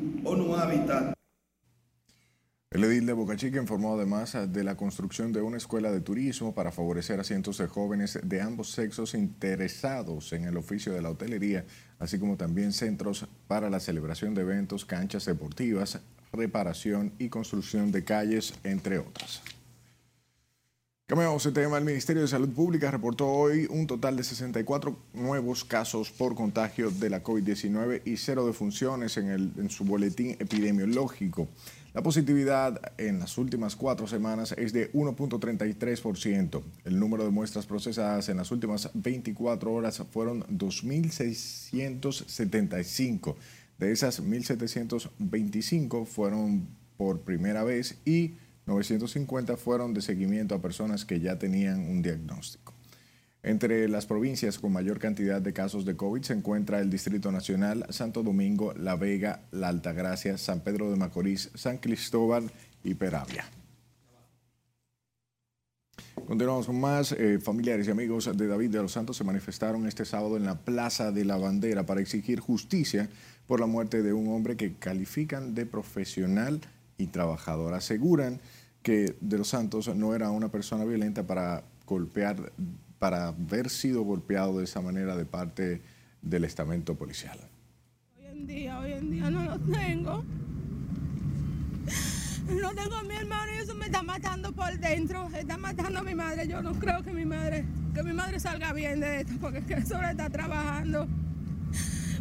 El 2.72 2.84
edil 2.84 3.05
de 3.05 3.13
Boca 3.13 3.38
Chica 3.38 3.62
informó 3.62 3.94
además 3.94 4.36
de 4.51 4.63
la 4.63 4.75
construcción 4.75 5.32
de 5.32 5.41
una 5.41 5.58
escuela 5.58 5.91
de 5.91 6.01
turismo 6.01 6.53
para 6.53 6.72
favorecer 6.72 7.20
a 7.20 7.24
cientos 7.24 7.60
de 7.60 7.67
jóvenes 7.67 8.20
de 8.22 8.41
ambos 8.41 8.72
sexos 8.72 9.13
interesados 9.13 10.34
en 10.34 10.46
el 10.46 10.58
oficio 10.58 10.91
de 10.94 11.01
la 11.01 11.12
hotelería, 11.12 11.65
así 12.00 12.17
como 12.20 12.38
también 12.38 12.74
centros 12.74 13.27
para 13.48 13.70
la 13.70 13.79
celebración 13.79 14.34
de 14.34 14.41
eventos, 14.41 14.84
canchas 14.84 15.25
deportivas, 15.25 16.01
reparación 16.34 17.13
y 17.20 17.29
construcción 17.29 17.91
de 17.91 18.03
calles, 18.03 18.55
entre 18.63 19.00
otras. 19.00 19.44
Cambiamos 21.07 21.43
de 21.43 21.51
tema. 21.51 21.77
El 21.77 21.85
Ministerio 21.85 22.24
de 22.24 22.27
Salud 22.27 22.50
Pública 22.50 22.89
reportó 22.89 23.27
hoy 23.27 23.67
un 23.69 23.85
total 23.85 24.17
de 24.17 24.24
64 24.24 24.97
nuevos 25.13 25.63
casos 25.63 26.09
por 26.09 26.33
contagio 26.33 26.89
de 26.89 27.12
la 27.12 27.24
COVID-19 27.24 28.01
y 28.05 28.17
cero 28.17 28.47
defunciones 28.47 29.15
en, 29.17 29.29
el, 29.29 29.51
en 29.55 29.69
su 29.69 29.85
boletín 29.85 30.31
epidemiológico. 30.39 31.47
La 31.93 32.01
positividad 32.01 32.81
en 32.97 33.19
las 33.19 33.38
últimas 33.38 33.75
cuatro 33.75 34.07
semanas 34.07 34.55
es 34.57 34.74
de 34.74 34.91
1.33%. 34.93 36.63
El 36.85 37.00
número 37.00 37.24
de 37.24 37.29
muestras 37.29 37.67
procesadas 37.67 38.27
en 38.29 38.38
las 38.38 38.50
últimas 38.50 38.89
24 38.95 39.71
horas 39.71 40.01
fueron 40.12 40.41
2.675. 40.47 43.35
De 43.77 43.91
esas 43.91 44.24
1.725 44.24 46.07
fueron 46.07 46.67
por 46.97 47.21
primera 47.21 47.63
vez 47.63 48.00
y 48.05 48.38
950 48.65 49.57
fueron 49.57 49.93
de 49.93 50.01
seguimiento 50.01 50.55
a 50.55 50.62
personas 50.62 51.05
que 51.05 51.19
ya 51.19 51.38
tenían 51.38 51.79
un 51.79 52.01
diagnóstico. 52.01 52.74
Entre 53.43 53.88
las 53.88 54.07
provincias 54.07 54.57
con 54.57 54.74
mayor 54.74 54.98
cantidad 54.98 55.39
de 55.39 55.53
casos 55.53 55.86
de 55.86 55.95
COVID 55.95 56.24
se 56.24 56.34
encuentra 56.34 56.79
el 56.79 56.89
Distrito 56.89 57.31
Nacional, 57.31 57.86
Santo 57.89 58.24
Domingo, 58.24 58.74
La 58.74 58.95
Vega, 58.95 59.41
La 59.51 59.67
Altagracia, 59.67 60.39
San 60.39 60.62
Pedro 60.62 60.89
de 60.89 60.98
Macorís, 60.98 61.51
San 61.53 61.77
Cristóbal 61.77 62.51
y 62.84 62.95
Peravia. 62.95 63.45
Continuamos 66.25 66.65
con 66.65 66.79
más. 66.79 67.12
Eh, 67.12 67.38
familiares 67.39 67.88
y 67.88 67.91
amigos 67.91 68.36
de 68.36 68.48
David 68.48 68.72
de 68.72 68.81
los 68.81 68.93
Santos 68.93 69.15
se 69.15 69.24
manifestaron 69.24 69.86
este 69.86 70.05
sábado 70.05 70.38
en 70.38 70.45
la 70.45 70.57
Plaza 70.57 71.12
de 71.12 71.24
la 71.24 71.38
Bandera 71.38 71.86
para 71.86 72.01
exigir 72.01 72.39
justicia 72.39 73.10
por 73.45 73.60
la 73.60 73.67
muerte 73.67 74.01
de 74.01 74.12
un 74.12 74.34
hombre 74.34 74.57
que 74.57 74.74
califican 74.74 75.53
de 75.53 75.67
profesional 75.67 76.62
y 76.97 77.07
trabajador. 77.07 77.73
Aseguran 77.73 78.39
que 78.81 79.15
De 79.19 79.37
los 79.37 79.47
Santos 79.47 79.93
no 79.95 80.13
era 80.13 80.29
una 80.29 80.49
persona 80.49 80.85
violenta 80.85 81.25
para 81.25 81.63
golpear, 81.87 82.51
para 82.99 83.29
haber 83.29 83.69
sido 83.69 84.03
golpeado 84.03 84.59
de 84.59 84.65
esa 84.65 84.79
manera 84.79 85.15
de 85.15 85.25
parte 85.25 85.81
del 86.21 86.43
estamento 86.43 86.95
policial. 86.95 87.39
Hoy 88.17 88.25
en 88.25 88.45
día, 88.47 88.79
hoy 88.79 88.93
en 88.93 89.09
día 89.09 89.29
no 89.29 89.43
lo 89.43 89.59
tengo. 89.59 90.23
No 92.45 92.75
tengo 92.75 92.95
a 92.95 93.03
mi 93.03 93.15
hermano 93.15 93.51
y 93.53 93.63
eso 93.63 93.73
me 93.73 93.87
está 93.87 94.03
matando 94.03 94.53
por 94.53 94.77
dentro. 94.77 95.29
Está 95.35 95.57
matando 95.57 95.99
a 95.99 96.03
mi 96.03 96.13
madre. 96.13 96.47
Yo 96.47 96.61
no 96.61 96.73
creo 96.73 97.01
que 97.01 97.11
mi 97.11 97.25
madre, 97.25 97.65
que 97.91 98.03
mi 98.03 98.13
madre 98.13 98.39
salga 98.39 98.71
bien 98.71 98.99
de 98.99 99.21
esto, 99.21 99.33
porque 99.41 99.59
es 99.59 99.65
que 99.65 99.81
solo 99.83 100.07
está 100.07 100.29
trabajando 100.29 101.07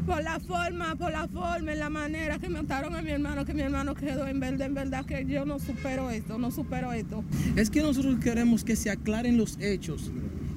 por 0.04 0.22
la 0.22 0.38
forma, 0.40 0.94
por 0.96 1.12
la 1.12 1.26
forma, 1.28 1.72
en 1.72 1.78
la 1.78 1.90
manera 1.90 2.38
que 2.38 2.48
mataron 2.48 2.94
a 2.94 3.02
mi 3.02 3.10
hermano, 3.10 3.44
que 3.44 3.54
mi 3.54 3.62
hermano 3.62 3.94
quedó 3.94 4.26
en 4.26 4.40
verdad, 4.40 4.66
en 4.66 4.74
verdad 4.74 5.04
que 5.04 5.24
yo 5.26 5.44
no 5.44 5.58
supero 5.58 6.10
esto, 6.10 6.38
no 6.38 6.50
supero 6.50 6.92
esto. 6.92 7.24
Es 7.56 7.70
que 7.70 7.82
nosotros 7.82 8.18
queremos 8.20 8.64
que 8.64 8.76
se 8.76 8.90
aclaren 8.90 9.36
los 9.36 9.58
hechos, 9.60 10.10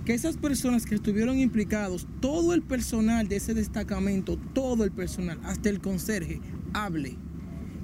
que 0.06 0.13
esas 0.13 0.38
personas 0.38 0.86
que 0.86 0.96
estuvieron 0.96 1.39
implicados, 1.39 2.08
todo 2.22 2.54
el 2.54 2.62
personal 2.62 3.27
de 3.27 3.38
ese 3.38 3.54
destacamento, 3.54 4.38
todo 4.54 4.84
el 4.84 4.92
personal, 4.92 5.39
hasta 5.44 5.70
el 5.70 5.82
conserje, 5.82 6.42
hable. 6.74 7.16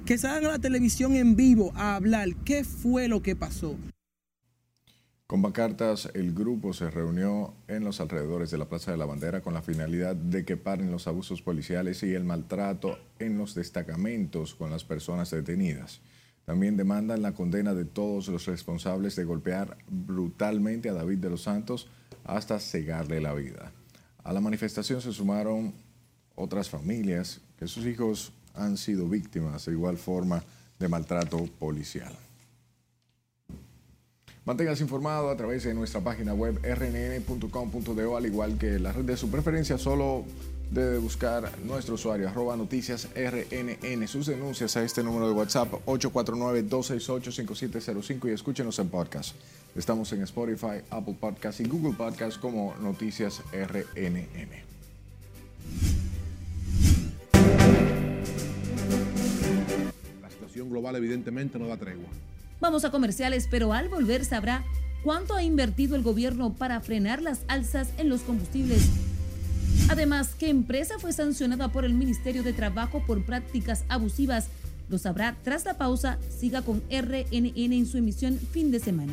Que 0.04 0.18
salgan 0.18 0.50
a 0.50 0.54
la 0.54 0.58
televisión 0.58 1.14
en 1.14 1.34
vivo 1.34 1.72
a 1.76 1.96
hablar 1.96 2.28
qué 2.44 2.64
fue 2.64 3.08
lo 3.08 3.22
que 3.22 3.36
pasó. 3.36 3.76
Con 5.26 5.40
pancartas, 5.40 6.10
el 6.12 6.34
grupo 6.34 6.74
se 6.74 6.90
reunió 6.90 7.54
en 7.66 7.82
los 7.82 7.98
alrededores 8.00 8.50
de 8.50 8.58
la 8.58 8.68
Plaza 8.68 8.90
de 8.90 8.98
la 8.98 9.06
Bandera 9.06 9.40
con 9.40 9.54
la 9.54 9.62
finalidad 9.62 10.14
de 10.14 10.44
que 10.44 10.58
paren 10.58 10.90
los 10.90 11.06
abusos 11.06 11.40
policiales 11.40 12.02
y 12.02 12.12
el 12.12 12.24
maltrato 12.24 12.98
en 13.18 13.38
los 13.38 13.54
destacamentos 13.54 14.54
con 14.54 14.70
las 14.70 14.84
personas 14.84 15.30
detenidas. 15.30 16.02
También 16.44 16.76
demandan 16.76 17.22
la 17.22 17.32
condena 17.32 17.72
de 17.72 17.86
todos 17.86 18.28
los 18.28 18.44
responsables 18.44 19.16
de 19.16 19.24
golpear 19.24 19.78
brutalmente 19.88 20.90
a 20.90 20.92
David 20.92 21.18
de 21.20 21.30
los 21.30 21.44
Santos 21.44 21.88
hasta 22.24 22.60
cegarle 22.60 23.18
la 23.22 23.32
vida. 23.32 23.72
A 24.24 24.34
la 24.34 24.42
manifestación 24.42 25.00
se 25.00 25.12
sumaron 25.12 25.72
otras 26.34 26.68
familias 26.68 27.40
que 27.58 27.66
sus 27.66 27.86
hijos 27.86 28.34
han 28.52 28.76
sido 28.76 29.08
víctimas 29.08 29.64
de 29.64 29.72
igual 29.72 29.96
forma 29.96 30.44
de 30.78 30.88
maltrato 30.88 31.46
policial. 31.58 32.14
Manténgase 34.44 34.82
informado 34.82 35.30
a 35.30 35.36
través 35.38 35.64
de 35.64 35.72
nuestra 35.72 36.02
página 36.02 36.34
web 36.34 36.60
rnn.com.do, 36.62 38.16
al 38.16 38.26
igual 38.26 38.58
que 38.58 38.78
la 38.78 38.92
red 38.92 39.04
de 39.04 39.16
su 39.16 39.30
preferencia, 39.30 39.78
solo 39.78 40.26
debe 40.70 40.98
buscar 40.98 41.50
nuestro 41.64 41.94
usuario, 41.94 42.28
arroba 42.28 42.54
noticias 42.54 43.08
RNN, 43.14 44.06
sus 44.06 44.26
denuncias 44.26 44.76
a 44.76 44.84
este 44.84 45.02
número 45.02 45.28
de 45.28 45.32
WhatsApp 45.32 45.72
849-268-5705 45.86 48.28
y 48.28 48.32
escúchenos 48.32 48.78
en 48.78 48.90
podcast. 48.90 49.34
Estamos 49.74 50.12
en 50.12 50.20
Spotify, 50.24 50.82
Apple 50.90 51.16
Podcast 51.18 51.60
y 51.60 51.64
Google 51.64 51.94
Podcast 51.96 52.38
como 52.38 52.74
Noticias 52.82 53.40
RNN. 53.50 54.62
La 60.20 60.28
situación 60.28 60.68
global 60.68 60.96
evidentemente 60.96 61.58
no 61.58 61.66
da 61.66 61.78
tregua. 61.78 62.10
Vamos 62.60 62.84
a 62.84 62.90
comerciales, 62.90 63.48
pero 63.50 63.72
al 63.72 63.88
volver 63.88 64.24
sabrá 64.24 64.64
cuánto 65.02 65.34
ha 65.34 65.42
invertido 65.42 65.96
el 65.96 66.02
gobierno 66.02 66.54
para 66.54 66.80
frenar 66.80 67.20
las 67.22 67.40
alzas 67.48 67.88
en 67.98 68.08
los 68.08 68.22
combustibles. 68.22 68.88
Además, 69.90 70.34
qué 70.38 70.48
empresa 70.48 70.94
fue 70.98 71.12
sancionada 71.12 71.68
por 71.68 71.84
el 71.84 71.94
Ministerio 71.94 72.42
de 72.42 72.52
Trabajo 72.52 73.02
por 73.06 73.24
prácticas 73.24 73.84
abusivas. 73.88 74.48
Lo 74.88 74.98
sabrá 74.98 75.36
tras 75.42 75.64
la 75.64 75.74
pausa. 75.74 76.18
Siga 76.36 76.62
con 76.62 76.82
RNN 76.90 77.72
en 77.72 77.86
su 77.86 77.98
emisión 77.98 78.38
fin 78.38 78.70
de 78.70 78.80
semana. 78.80 79.12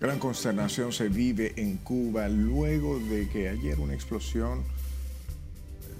Gran 0.00 0.18
consternación 0.18 0.94
se 0.94 1.10
vive 1.10 1.52
en 1.56 1.76
Cuba 1.76 2.26
luego 2.26 2.98
de 2.98 3.28
que 3.28 3.50
ayer 3.50 3.78
una 3.78 3.92
explosión 3.92 4.64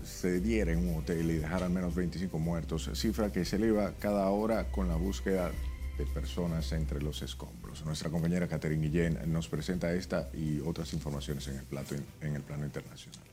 se 0.02 0.40
diera 0.40 0.73
en 0.73 0.88
un 0.88 0.97
hotel 0.97 1.30
y 1.30 1.37
dejara 1.37 1.66
al 1.66 1.73
menos 1.73 1.95
25 1.95 2.38
muertos, 2.38 2.88
cifra 2.95 3.30
que 3.30 3.45
se 3.45 3.57
eleva 3.57 3.92
cada 4.00 4.30
hora 4.30 4.73
con 4.73 4.88
la 4.88 4.97
búsqueda 4.97 5.52
de 5.99 6.07
personas 6.07 6.73
entre 6.73 7.02
los 7.02 7.21
escombros. 7.21 7.85
Nuestra 7.85 8.09
compañera 8.09 8.49
Catherine 8.49 8.88
Guillén 8.88 9.19
nos 9.30 9.49
presenta 9.49 9.92
esta 9.92 10.30
y 10.33 10.61
otras 10.61 10.95
informaciones 10.95 11.47
en 11.49 11.59
el, 11.59 11.64
plato, 11.64 11.95
en 12.23 12.37
el 12.37 12.42
plano 12.42 12.64
internacional. 12.64 13.29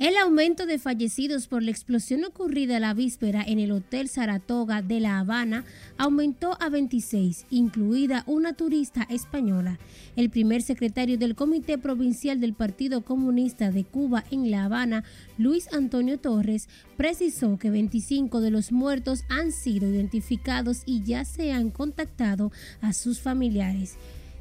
El 0.00 0.16
aumento 0.16 0.64
de 0.64 0.78
fallecidos 0.78 1.46
por 1.46 1.62
la 1.62 1.70
explosión 1.70 2.24
ocurrida 2.24 2.80
la 2.80 2.94
víspera 2.94 3.44
en 3.46 3.58
el 3.58 3.70
Hotel 3.70 4.08
Saratoga 4.08 4.80
de 4.80 4.98
La 4.98 5.18
Habana 5.18 5.66
aumentó 5.98 6.56
a 6.58 6.70
26, 6.70 7.44
incluida 7.50 8.24
una 8.26 8.54
turista 8.54 9.06
española. 9.10 9.78
El 10.16 10.30
primer 10.30 10.62
secretario 10.62 11.18
del 11.18 11.34
Comité 11.34 11.76
Provincial 11.76 12.40
del 12.40 12.54
Partido 12.54 13.02
Comunista 13.02 13.70
de 13.70 13.84
Cuba 13.84 14.24
en 14.30 14.50
La 14.50 14.64
Habana, 14.64 15.04
Luis 15.36 15.70
Antonio 15.70 16.18
Torres, 16.18 16.70
precisó 16.96 17.58
que 17.58 17.68
25 17.68 18.40
de 18.40 18.50
los 18.50 18.72
muertos 18.72 19.24
han 19.28 19.52
sido 19.52 19.86
identificados 19.86 20.80
y 20.86 21.02
ya 21.02 21.26
se 21.26 21.52
han 21.52 21.68
contactado 21.68 22.52
a 22.80 22.94
sus 22.94 23.20
familiares. 23.20 23.98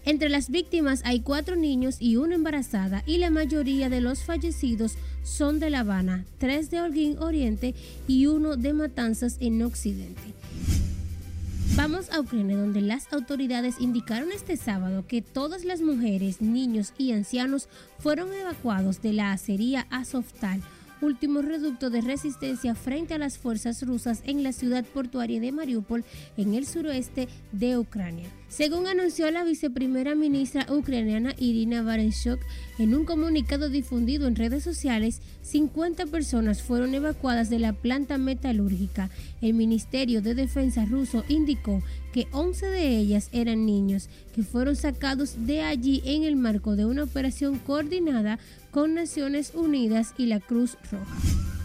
Entre 0.09 0.29
las 0.29 0.49
víctimas 0.49 1.03
hay 1.05 1.19
cuatro 1.19 1.55
niños 1.55 1.97
y 1.99 2.15
una 2.15 2.33
embarazada 2.33 3.03
y 3.05 3.19
la 3.19 3.29
mayoría 3.29 3.89
de 3.89 4.01
los 4.01 4.23
fallecidos 4.23 4.95
son 5.21 5.59
de 5.59 5.69
La 5.69 5.81
Habana, 5.81 6.25
tres 6.39 6.71
de 6.71 6.81
Holguín 6.81 7.19
Oriente 7.19 7.75
y 8.07 8.25
uno 8.25 8.57
de 8.57 8.73
Matanzas 8.73 9.37
en 9.39 9.61
Occidente. 9.61 10.33
Vamos 11.75 12.09
a 12.09 12.19
Ucrania, 12.21 12.57
donde 12.57 12.81
las 12.81 13.13
autoridades 13.13 13.75
indicaron 13.79 14.31
este 14.31 14.57
sábado 14.57 15.05
que 15.07 15.21
todas 15.21 15.63
las 15.63 15.79
mujeres, 15.79 16.41
niños 16.41 16.91
y 16.97 17.11
ancianos 17.11 17.69
fueron 17.99 18.33
evacuados 18.33 19.03
de 19.03 19.13
la 19.13 19.31
acería 19.31 19.85
Azovtal, 19.91 20.63
último 21.01 21.43
reducto 21.43 21.91
de 21.91 22.01
resistencia 22.01 22.73
frente 22.73 23.13
a 23.13 23.19
las 23.19 23.37
fuerzas 23.37 23.85
rusas 23.85 24.23
en 24.25 24.41
la 24.41 24.53
ciudad 24.53 24.85
portuaria 24.85 25.39
de 25.39 25.51
Mariupol, 25.51 26.03
en 26.35 26.55
el 26.55 26.65
suroeste 26.65 27.27
de 27.51 27.77
Ucrania. 27.77 28.38
Según 28.49 28.87
anunció 28.87 29.29
la 29.29 29.43
viceprimera 29.43 30.15
ministra 30.15 30.65
ucraniana 30.73 31.35
Irina 31.37 31.83
Barenchuk 31.83 32.39
en 32.79 32.95
un 32.95 33.05
comunicado 33.05 33.69
difundido 33.69 34.27
en 34.27 34.35
redes 34.35 34.63
sociales, 34.63 35.21
50 35.43 36.07
personas 36.07 36.63
fueron 36.63 36.95
evacuadas 36.95 37.51
de 37.51 37.59
la 37.59 37.73
planta 37.73 38.17
metalúrgica. 38.17 39.11
El 39.41 39.53
Ministerio 39.53 40.23
de 40.23 40.33
Defensa 40.33 40.85
ruso 40.85 41.23
indicó 41.27 41.83
que 42.11 42.27
11 42.31 42.65
de 42.65 42.97
ellas 42.97 43.29
eran 43.33 43.67
niños 43.67 44.09
que 44.33 44.41
fueron 44.41 44.75
sacados 44.75 45.45
de 45.45 45.61
allí 45.61 46.01
en 46.03 46.23
el 46.23 46.35
marco 46.35 46.75
de 46.75 46.85
una 46.85 47.03
operación 47.03 47.59
coordinada 47.59 48.39
con 48.71 48.95
Naciones 48.95 49.53
Unidas 49.53 50.15
y 50.17 50.25
la 50.25 50.39
Cruz 50.39 50.75
Roja. 50.91 51.58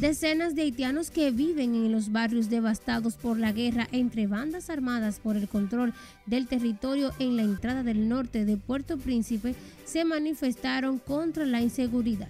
Decenas 0.00 0.54
de 0.54 0.62
haitianos 0.62 1.10
que 1.10 1.30
viven 1.30 1.74
en 1.74 1.90
los 1.90 2.12
barrios 2.12 2.50
devastados 2.50 3.14
por 3.14 3.38
la 3.38 3.52
guerra 3.52 3.88
entre 3.92 4.26
bandas 4.26 4.68
armadas 4.68 5.20
por 5.20 5.36
el 5.36 5.48
control 5.48 5.94
del 6.26 6.46
territorio 6.46 7.12
en 7.18 7.36
la 7.36 7.42
entrada 7.42 7.82
del 7.82 8.08
norte 8.08 8.44
de 8.44 8.56
Puerto 8.58 8.98
Príncipe 8.98 9.54
se 9.84 10.04
manifestaron 10.04 10.98
contra 10.98 11.46
la 11.46 11.62
inseguridad. 11.62 12.28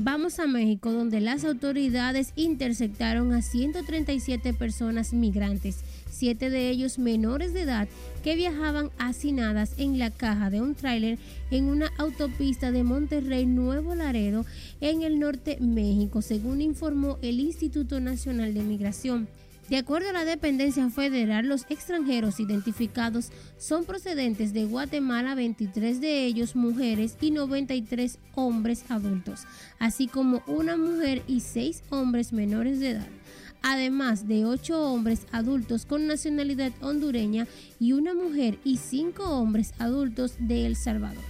Vamos 0.00 0.38
a 0.38 0.46
México, 0.46 0.92
donde 0.92 1.20
las 1.20 1.44
autoridades 1.44 2.32
interceptaron 2.36 3.32
a 3.32 3.42
137 3.42 4.54
personas 4.54 5.12
migrantes, 5.12 5.80
siete 6.10 6.50
de 6.50 6.70
ellos 6.70 6.98
menores 6.98 7.52
de 7.52 7.62
edad, 7.62 7.88
que 8.22 8.36
viajaban 8.36 8.90
hacinadas 8.98 9.72
en 9.78 9.98
la 9.98 10.10
caja 10.10 10.50
de 10.50 10.60
un 10.60 10.74
tráiler 10.74 11.18
en 11.50 11.64
una 11.64 11.90
autopista 11.98 12.72
de 12.72 12.84
Monterrey 12.84 13.46
Nuevo 13.46 13.94
Laredo, 13.94 14.44
en 14.80 15.02
el 15.02 15.18
norte 15.18 15.58
México, 15.60 16.22
según 16.22 16.60
informó 16.60 17.18
el 17.22 17.40
Instituto 17.40 18.00
Nacional 18.00 18.54
de 18.54 18.62
Migración. 18.62 19.28
De 19.68 19.76
acuerdo 19.76 20.08
a 20.08 20.14
la 20.14 20.24
dependencia 20.24 20.88
federal, 20.88 21.46
los 21.46 21.66
extranjeros 21.68 22.40
identificados 22.40 23.30
son 23.58 23.84
procedentes 23.84 24.54
de 24.54 24.64
Guatemala, 24.64 25.34
23 25.34 26.00
de 26.00 26.24
ellos 26.24 26.56
mujeres 26.56 27.18
y 27.20 27.32
93 27.32 28.18
hombres 28.34 28.84
adultos, 28.88 29.42
así 29.78 30.06
como 30.06 30.42
una 30.46 30.78
mujer 30.78 31.22
y 31.26 31.40
seis 31.40 31.82
hombres 31.90 32.32
menores 32.32 32.80
de 32.80 32.90
edad 32.92 33.17
además 33.62 34.28
de 34.28 34.44
ocho 34.44 34.80
hombres 34.80 35.20
adultos 35.32 35.84
con 35.84 36.06
nacionalidad 36.06 36.72
hondureña 36.80 37.46
y 37.78 37.92
una 37.92 38.14
mujer 38.14 38.58
y 38.64 38.76
cinco 38.76 39.24
hombres 39.24 39.72
adultos 39.78 40.34
de 40.38 40.66
El 40.66 40.76
Salvador. 40.76 41.24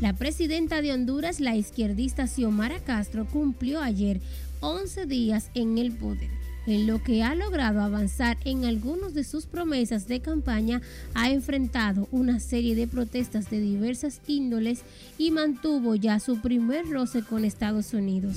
La 0.00 0.14
presidenta 0.14 0.82
de 0.82 0.92
Honduras, 0.92 1.40
la 1.40 1.56
izquierdista 1.56 2.26
Xiomara 2.26 2.80
Castro, 2.80 3.26
cumplió 3.26 3.80
ayer 3.80 4.20
11 4.60 5.06
días 5.06 5.50
en 5.54 5.78
el 5.78 5.92
poder 5.92 6.42
en 6.66 6.86
lo 6.86 7.02
que 7.02 7.22
ha 7.22 7.34
logrado 7.34 7.80
avanzar 7.80 8.36
en 8.44 8.64
algunas 8.64 9.14
de 9.14 9.24
sus 9.24 9.46
promesas 9.46 10.06
de 10.06 10.20
campaña, 10.20 10.80
ha 11.14 11.30
enfrentado 11.30 12.08
una 12.10 12.40
serie 12.40 12.74
de 12.74 12.86
protestas 12.86 13.50
de 13.50 13.60
diversas 13.60 14.20
índoles 14.26 14.82
y 15.18 15.30
mantuvo 15.30 15.94
ya 15.94 16.20
su 16.20 16.40
primer 16.40 16.88
roce 16.88 17.22
con 17.22 17.44
Estados 17.44 17.94
Unidos. 17.94 18.36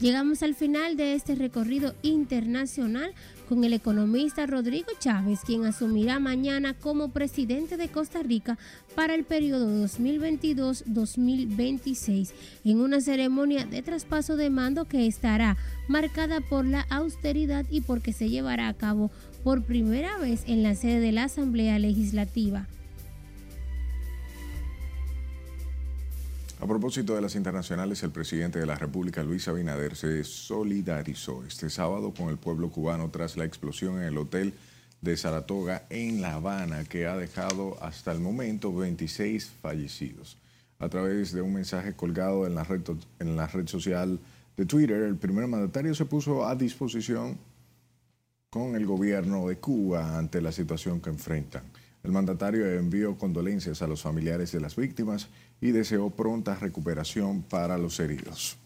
Llegamos 0.00 0.42
al 0.42 0.54
final 0.54 0.96
de 0.98 1.14
este 1.14 1.34
recorrido 1.34 1.94
internacional 2.02 3.14
con 3.48 3.64
el 3.64 3.72
economista 3.72 4.44
Rodrigo 4.44 4.88
Chávez, 4.98 5.40
quien 5.40 5.64
asumirá 5.64 6.18
mañana 6.18 6.74
como 6.74 7.12
presidente 7.12 7.78
de 7.78 7.88
Costa 7.88 8.22
Rica 8.22 8.58
para 8.94 9.14
el 9.14 9.24
periodo 9.24 9.70
2022-2026, 9.86 12.32
en 12.64 12.80
una 12.80 13.00
ceremonia 13.00 13.64
de 13.64 13.80
traspaso 13.80 14.36
de 14.36 14.50
mando 14.50 14.84
que 14.84 15.06
estará 15.06 15.56
marcada 15.88 16.42
por 16.42 16.66
la 16.66 16.82
austeridad 16.90 17.64
y 17.70 17.80
porque 17.80 18.12
se 18.12 18.28
llevará 18.28 18.68
a 18.68 18.74
cabo 18.74 19.10
por 19.42 19.62
primera 19.62 20.18
vez 20.18 20.42
en 20.46 20.62
la 20.62 20.74
sede 20.74 21.00
de 21.00 21.12
la 21.12 21.24
Asamblea 21.24 21.78
Legislativa. 21.78 22.68
A 26.58 26.66
propósito 26.66 27.14
de 27.14 27.20
las 27.20 27.34
internacionales, 27.34 28.02
el 28.02 28.12
presidente 28.12 28.58
de 28.58 28.64
la 28.64 28.76
República, 28.76 29.22
Luis 29.22 29.46
Abinader, 29.46 29.94
se 29.94 30.24
solidarizó 30.24 31.44
este 31.44 31.68
sábado 31.68 32.14
con 32.14 32.30
el 32.30 32.38
pueblo 32.38 32.70
cubano 32.70 33.10
tras 33.10 33.36
la 33.36 33.44
explosión 33.44 33.98
en 33.98 34.04
el 34.04 34.16
hotel 34.16 34.54
de 35.02 35.18
Saratoga 35.18 35.84
en 35.90 36.22
La 36.22 36.32
Habana, 36.32 36.84
que 36.84 37.06
ha 37.06 37.14
dejado 37.14 37.76
hasta 37.82 38.10
el 38.10 38.20
momento 38.20 38.74
26 38.74 39.52
fallecidos. 39.60 40.38
A 40.78 40.88
través 40.88 41.32
de 41.32 41.42
un 41.42 41.52
mensaje 41.52 41.92
colgado 41.92 42.46
en 42.46 42.54
la 42.54 42.64
red, 42.64 42.80
en 43.18 43.36
la 43.36 43.46
red 43.46 43.66
social 43.66 44.18
de 44.56 44.64
Twitter, 44.64 45.02
el 45.02 45.16
primer 45.16 45.46
mandatario 45.48 45.94
se 45.94 46.06
puso 46.06 46.46
a 46.46 46.56
disposición 46.56 47.36
con 48.48 48.76
el 48.76 48.86
gobierno 48.86 49.46
de 49.46 49.58
Cuba 49.58 50.16
ante 50.16 50.40
la 50.40 50.52
situación 50.52 51.02
que 51.02 51.10
enfrentan. 51.10 51.64
El 52.06 52.12
mandatario 52.12 52.70
envió 52.70 53.18
condolencias 53.18 53.82
a 53.82 53.88
los 53.88 54.00
familiares 54.00 54.52
de 54.52 54.60
las 54.60 54.76
víctimas 54.76 55.26
y 55.60 55.72
deseó 55.72 56.08
pronta 56.10 56.54
recuperación 56.54 57.42
para 57.42 57.76
los 57.78 57.98
heridos. 57.98 58.56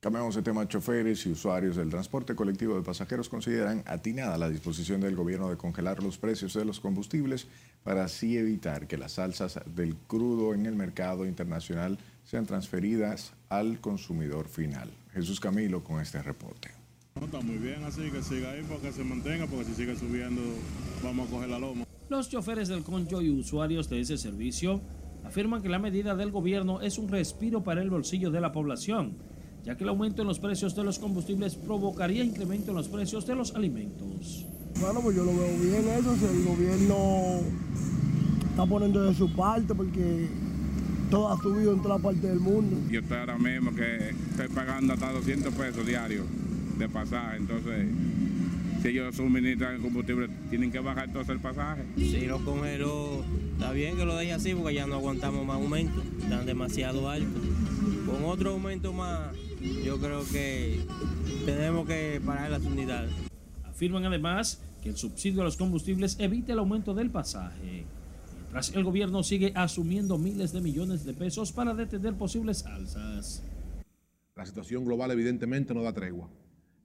Cambiamos 0.00 0.34
de 0.34 0.42
tema. 0.42 0.66
Choferes 0.66 1.24
y 1.26 1.30
usuarios 1.30 1.76
del 1.76 1.90
transporte 1.90 2.34
colectivo 2.34 2.74
de 2.74 2.82
pasajeros 2.82 3.28
consideran 3.28 3.84
atinada 3.86 4.36
la 4.36 4.48
disposición 4.48 5.00
del 5.00 5.14
gobierno 5.14 5.48
de 5.48 5.56
congelar 5.56 6.02
los 6.02 6.18
precios 6.18 6.54
de 6.54 6.64
los 6.64 6.80
combustibles 6.80 7.46
para 7.84 8.02
así 8.02 8.36
evitar 8.36 8.88
que 8.88 8.98
las 8.98 9.20
alzas 9.20 9.60
del 9.64 9.94
crudo 9.94 10.54
en 10.54 10.66
el 10.66 10.74
mercado 10.74 11.24
internacional 11.24 12.00
sean 12.24 12.46
transferidas 12.46 13.32
al 13.48 13.80
consumidor 13.80 14.48
final. 14.48 14.90
Jesús 15.12 15.38
Camilo 15.38 15.84
con 15.84 16.00
este 16.00 16.20
reporte. 16.20 16.77
No, 17.16 17.24
está 17.24 17.40
muy 17.40 17.56
bien 17.56 17.82
así, 17.84 18.10
que 18.10 18.22
siga 18.22 18.52
ahí 18.52 18.62
para 18.62 18.80
que 18.80 18.92
se 18.92 19.02
mantenga, 19.02 19.46
porque 19.46 19.64
si 19.64 19.74
sigue 19.74 19.96
subiendo 19.96 20.40
vamos 21.02 21.28
a 21.28 21.30
coger 21.30 21.48
la 21.48 21.58
loma. 21.58 21.84
Los 22.08 22.30
choferes 22.30 22.68
del 22.68 22.82
concho 22.82 23.20
y 23.20 23.30
usuarios 23.30 23.88
de 23.90 24.00
ese 24.00 24.16
servicio 24.16 24.80
afirman 25.24 25.60
que 25.60 25.68
la 25.68 25.78
medida 25.78 26.14
del 26.14 26.30
gobierno 26.30 26.80
es 26.80 26.96
un 26.96 27.08
respiro 27.08 27.64
para 27.64 27.82
el 27.82 27.90
bolsillo 27.90 28.30
de 28.30 28.40
la 28.40 28.52
población, 28.52 29.16
ya 29.64 29.76
que 29.76 29.82
el 29.82 29.90
aumento 29.90 30.22
en 30.22 30.28
los 30.28 30.38
precios 30.38 30.76
de 30.76 30.84
los 30.84 30.98
combustibles 30.98 31.56
provocaría 31.56 32.24
incremento 32.24 32.70
en 32.70 32.76
los 32.76 32.88
precios 32.88 33.26
de 33.26 33.34
los 33.34 33.54
alimentos. 33.54 34.46
Bueno, 34.80 35.00
pues 35.00 35.16
yo 35.16 35.24
lo 35.24 35.36
veo 35.36 35.58
bien 35.58 35.88
eso, 35.88 36.16
si 36.16 36.24
el 36.24 36.44
gobierno 36.44 37.40
está 38.48 38.64
poniendo 38.64 39.02
de 39.02 39.14
su 39.14 39.34
parte 39.34 39.74
porque 39.74 40.28
todo 41.10 41.32
ha 41.32 41.42
subido 41.42 41.72
en 41.72 41.82
toda 41.82 41.98
parte 41.98 42.28
del 42.28 42.38
mundo. 42.38 42.76
Yo 42.90 43.00
estoy 43.00 43.18
ahora 43.18 43.38
mismo 43.38 43.74
que 43.74 44.10
estoy 44.10 44.48
pagando 44.54 44.94
hasta 44.94 45.12
200 45.12 45.52
pesos 45.52 45.84
diarios 45.84 46.24
de 46.78 46.88
pasaje, 46.88 47.36
entonces 47.36 47.86
si 48.82 48.88
ellos 48.88 49.16
suministran 49.16 49.74
el 49.74 49.82
combustible, 49.82 50.28
tienen 50.50 50.70
que 50.70 50.78
bajar 50.78 51.12
todo 51.12 51.32
el 51.32 51.40
pasaje. 51.40 51.84
Si 51.96 52.26
lo 52.26 52.44
congeló, 52.44 53.24
está 53.52 53.72
bien 53.72 53.96
que 53.96 54.04
lo 54.04 54.16
deje 54.16 54.32
así 54.32 54.54
porque 54.54 54.74
ya 54.74 54.86
no 54.86 54.94
aguantamos 54.94 55.44
más 55.44 55.56
aumentos, 55.56 56.04
están 56.22 56.46
demasiado 56.46 57.08
altos. 57.08 57.42
Con 58.06 58.24
otro 58.24 58.52
aumento 58.52 58.92
más, 58.92 59.34
yo 59.84 59.98
creo 59.98 60.22
que 60.30 60.80
tenemos 61.44 61.86
que 61.88 62.20
parar 62.24 62.50
las 62.50 62.62
unidades. 62.62 63.10
Afirman 63.64 64.04
además 64.04 64.62
que 64.82 64.90
el 64.90 64.96
subsidio 64.96 65.42
a 65.42 65.44
los 65.44 65.56
combustibles 65.56 66.16
evita 66.20 66.52
el 66.52 66.60
aumento 66.60 66.94
del 66.94 67.10
pasaje, 67.10 67.84
mientras 68.42 68.72
el 68.74 68.84
gobierno 68.84 69.24
sigue 69.24 69.52
asumiendo 69.56 70.18
miles 70.18 70.52
de 70.52 70.60
millones 70.60 71.04
de 71.04 71.14
pesos 71.14 71.50
para 71.50 71.74
detener 71.74 72.14
posibles 72.14 72.64
alzas. 72.64 73.42
La 74.36 74.46
situación 74.46 74.84
global 74.84 75.10
evidentemente 75.10 75.74
no 75.74 75.82
da 75.82 75.92
tregua. 75.92 76.28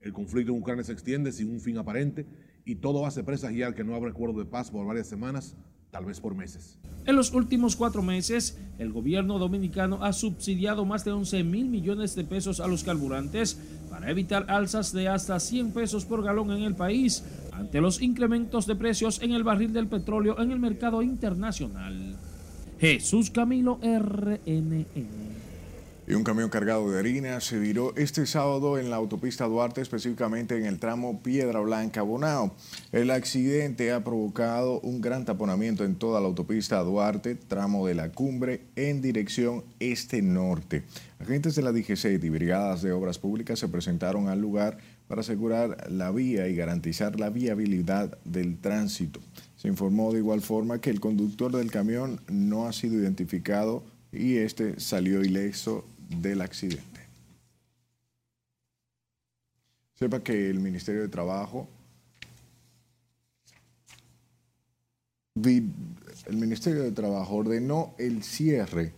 El 0.04 0.12
conflicto 0.12 0.52
en 0.52 0.58
Ucrania 0.58 0.84
se 0.84 0.92
extiende 0.92 1.32
sin 1.32 1.50
un 1.50 1.60
fin 1.60 1.78
aparente 1.78 2.26
y 2.66 2.76
todo 2.76 3.06
hace 3.06 3.24
presagiar 3.24 3.74
que 3.74 3.84
no 3.84 3.94
habrá 3.94 4.10
acuerdo 4.10 4.38
de 4.38 4.44
paz 4.44 4.70
por 4.70 4.86
varias 4.86 5.06
semanas, 5.06 5.56
tal 5.90 6.04
vez 6.04 6.20
por 6.20 6.34
meses. 6.34 6.78
En 7.06 7.16
los 7.16 7.32
últimos 7.32 7.74
cuatro 7.74 8.02
meses, 8.02 8.58
el 8.78 8.92
gobierno 8.92 9.38
dominicano 9.38 10.04
ha 10.04 10.12
subsidiado 10.12 10.84
más 10.84 11.06
de 11.06 11.12
11 11.12 11.44
mil 11.44 11.68
millones 11.68 12.14
de 12.14 12.24
pesos 12.24 12.60
a 12.60 12.66
los 12.66 12.84
carburantes 12.84 13.58
para 13.88 14.10
evitar 14.10 14.44
alzas 14.50 14.92
de 14.92 15.08
hasta 15.08 15.40
100 15.40 15.72
pesos 15.72 16.04
por 16.04 16.22
galón 16.22 16.50
en 16.50 16.64
el 16.64 16.74
país 16.74 17.24
ante 17.52 17.80
los 17.80 18.02
incrementos 18.02 18.66
de 18.66 18.76
precios 18.76 19.22
en 19.22 19.32
el 19.32 19.42
barril 19.42 19.72
del 19.72 19.86
petróleo 19.86 20.38
en 20.38 20.52
el 20.52 20.58
mercado 20.58 21.00
internacional. 21.00 22.16
Jesús 22.78 23.30
Camilo 23.30 23.78
RNN. 23.82 24.84
Y 26.06 26.12
un 26.12 26.22
camión 26.22 26.50
cargado 26.50 26.90
de 26.90 26.98
harina 26.98 27.40
se 27.40 27.58
viró 27.58 27.96
este 27.96 28.26
sábado 28.26 28.78
en 28.78 28.90
la 28.90 28.96
autopista 28.96 29.46
Duarte, 29.46 29.80
específicamente 29.80 30.54
en 30.54 30.66
el 30.66 30.78
tramo 30.78 31.22
Piedra 31.22 31.60
Blanca 31.60 32.02
Bonao. 32.02 32.54
El 32.92 33.10
accidente 33.10 33.90
ha 33.90 34.04
provocado 34.04 34.80
un 34.80 35.00
gran 35.00 35.24
taponamiento 35.24 35.82
en 35.82 35.94
toda 35.94 36.20
la 36.20 36.26
autopista 36.26 36.80
Duarte, 36.80 37.36
tramo 37.36 37.86
de 37.86 37.94
la 37.94 38.12
cumbre, 38.12 38.66
en 38.76 39.00
dirección 39.00 39.64
este-norte. 39.80 40.82
Agentes 41.20 41.54
de 41.54 41.62
la 41.62 41.72
DGC 41.72 42.22
y 42.22 42.28
brigadas 42.28 42.82
de 42.82 42.92
obras 42.92 43.18
públicas 43.18 43.58
se 43.58 43.68
presentaron 43.68 44.28
al 44.28 44.42
lugar 44.42 44.76
para 45.08 45.22
asegurar 45.22 45.90
la 45.90 46.10
vía 46.10 46.48
y 46.48 46.54
garantizar 46.54 47.18
la 47.18 47.30
viabilidad 47.30 48.18
del 48.26 48.58
tránsito. 48.58 49.20
Se 49.56 49.68
informó 49.68 50.12
de 50.12 50.18
igual 50.18 50.42
forma 50.42 50.82
que 50.82 50.90
el 50.90 51.00
conductor 51.00 51.50
del 51.50 51.70
camión 51.70 52.20
no 52.28 52.66
ha 52.66 52.74
sido 52.74 53.00
identificado 53.00 53.84
y 54.12 54.36
este 54.36 54.78
salió 54.78 55.24
ileso 55.24 55.86
del 56.20 56.40
accidente. 56.40 57.00
Sepa 59.94 60.22
que 60.22 60.50
el 60.50 60.58
Ministerio 60.60 61.02
de 61.02 61.08
Trabajo 61.08 61.68
el 65.36 66.36
Ministerio 66.36 66.84
de 66.84 66.92
Trabajo 66.92 67.34
ordenó 67.34 67.94
el 67.98 68.22
cierre 68.22 68.92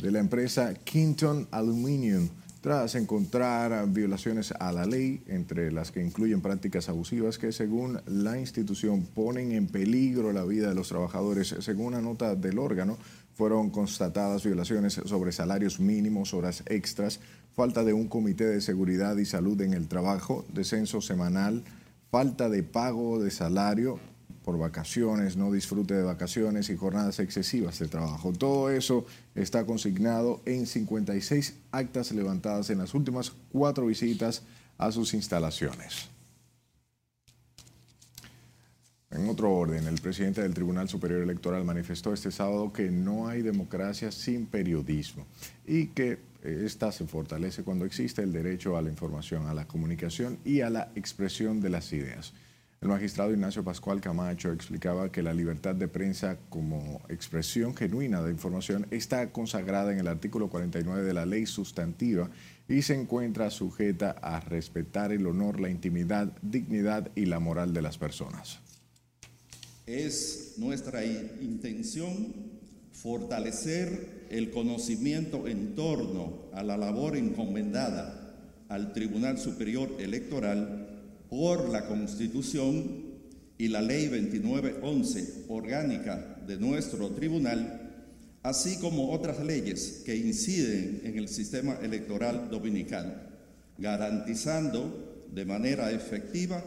de 0.00 0.10
la 0.10 0.18
empresa 0.18 0.74
Quinton 0.74 1.48
Aluminium 1.50 2.28
tras 2.60 2.94
encontrar 2.94 3.88
violaciones 3.88 4.52
a 4.52 4.70
la 4.70 4.86
ley, 4.86 5.22
entre 5.26 5.72
las 5.72 5.90
que 5.90 6.04
incluyen 6.04 6.40
prácticas 6.40 6.88
abusivas 6.88 7.38
que 7.38 7.52
según 7.52 8.00
la 8.06 8.38
institución 8.38 9.02
ponen 9.02 9.50
en 9.52 9.66
peligro 9.66 10.32
la 10.32 10.44
vida 10.44 10.68
de 10.68 10.74
los 10.74 10.88
trabajadores. 10.88 11.56
Según 11.60 11.86
una 11.86 12.00
nota 12.00 12.36
del 12.36 12.58
órgano, 12.58 12.98
fueron 13.34 13.70
constatadas 13.70 14.44
violaciones 14.44 15.00
sobre 15.04 15.32
salarios 15.32 15.80
mínimos, 15.80 16.34
horas 16.34 16.62
extras, 16.66 17.20
falta 17.54 17.84
de 17.84 17.92
un 17.92 18.08
comité 18.08 18.46
de 18.46 18.60
seguridad 18.60 19.16
y 19.16 19.24
salud 19.24 19.60
en 19.60 19.74
el 19.74 19.88
trabajo, 19.88 20.44
descenso 20.52 21.00
semanal, 21.00 21.64
falta 22.10 22.48
de 22.48 22.62
pago 22.62 23.22
de 23.22 23.30
salario, 23.30 23.98
por 24.44 24.58
vacaciones, 24.58 25.36
no 25.36 25.52
disfrute 25.52 25.94
de 25.94 26.02
vacaciones 26.02 26.68
y 26.68 26.76
jornadas 26.76 27.20
excesivas 27.20 27.78
de 27.78 27.88
trabajo. 27.88 28.32
Todo 28.32 28.70
eso 28.70 29.06
está 29.34 29.64
consignado 29.64 30.40
en 30.46 30.66
56 30.66 31.54
actas 31.70 32.12
levantadas 32.12 32.70
en 32.70 32.78
las 32.78 32.94
últimas 32.94 33.32
cuatro 33.52 33.86
visitas 33.86 34.42
a 34.78 34.90
sus 34.90 35.14
instalaciones. 35.14 36.11
En 39.12 39.28
otro 39.28 39.52
orden, 39.52 39.86
el 39.86 40.00
presidente 40.00 40.40
del 40.40 40.54
Tribunal 40.54 40.88
Superior 40.88 41.20
Electoral 41.20 41.64
manifestó 41.64 42.14
este 42.14 42.30
sábado 42.30 42.72
que 42.72 42.90
no 42.90 43.28
hay 43.28 43.42
democracia 43.42 44.10
sin 44.10 44.46
periodismo 44.46 45.26
y 45.66 45.88
que 45.88 46.18
esta 46.42 46.90
se 46.92 47.06
fortalece 47.06 47.62
cuando 47.62 47.84
existe 47.84 48.22
el 48.22 48.32
derecho 48.32 48.74
a 48.76 48.82
la 48.82 48.88
información, 48.88 49.48
a 49.48 49.54
la 49.54 49.66
comunicación 49.66 50.38
y 50.46 50.62
a 50.62 50.70
la 50.70 50.90
expresión 50.94 51.60
de 51.60 51.68
las 51.68 51.92
ideas. 51.92 52.32
El 52.80 52.88
magistrado 52.88 53.30
Ignacio 53.32 53.62
Pascual 53.62 54.00
Camacho 54.00 54.50
explicaba 54.50 55.12
que 55.12 55.22
la 55.22 55.34
libertad 55.34 55.74
de 55.74 55.88
prensa 55.88 56.38
como 56.48 57.02
expresión 57.10 57.76
genuina 57.76 58.22
de 58.22 58.32
información 58.32 58.86
está 58.90 59.30
consagrada 59.30 59.92
en 59.92 60.00
el 60.00 60.08
artículo 60.08 60.48
49 60.48 61.02
de 61.02 61.14
la 61.14 61.26
ley 61.26 61.44
sustantiva 61.44 62.30
y 62.66 62.80
se 62.80 62.94
encuentra 62.94 63.50
sujeta 63.50 64.12
a 64.22 64.40
respetar 64.40 65.12
el 65.12 65.26
honor, 65.26 65.60
la 65.60 65.68
intimidad, 65.68 66.32
dignidad 66.40 67.10
y 67.14 67.26
la 67.26 67.40
moral 67.40 67.74
de 67.74 67.82
las 67.82 67.98
personas. 67.98 68.71
Es 69.86 70.54
nuestra 70.58 71.04
intención 71.04 72.34
fortalecer 72.92 74.26
el 74.30 74.50
conocimiento 74.50 75.48
en 75.48 75.74
torno 75.74 76.50
a 76.52 76.62
la 76.62 76.76
labor 76.76 77.16
encomendada 77.16 78.22
al 78.68 78.92
Tribunal 78.92 79.38
Superior 79.38 79.90
Electoral 79.98 80.88
por 81.28 81.68
la 81.68 81.86
Constitución 81.86 83.12
y 83.58 83.68
la 83.68 83.82
Ley 83.82 84.06
2911 84.06 85.46
orgánica 85.48 86.38
de 86.46 86.58
nuestro 86.58 87.10
tribunal, 87.10 87.90
así 88.42 88.78
como 88.78 89.10
otras 89.12 89.44
leyes 89.44 90.02
que 90.06 90.16
inciden 90.16 91.00
en 91.04 91.18
el 91.18 91.28
sistema 91.28 91.76
electoral 91.82 92.50
dominicano, 92.50 93.14
garantizando 93.78 95.26
de 95.32 95.44
manera 95.44 95.90
efectiva 95.90 96.62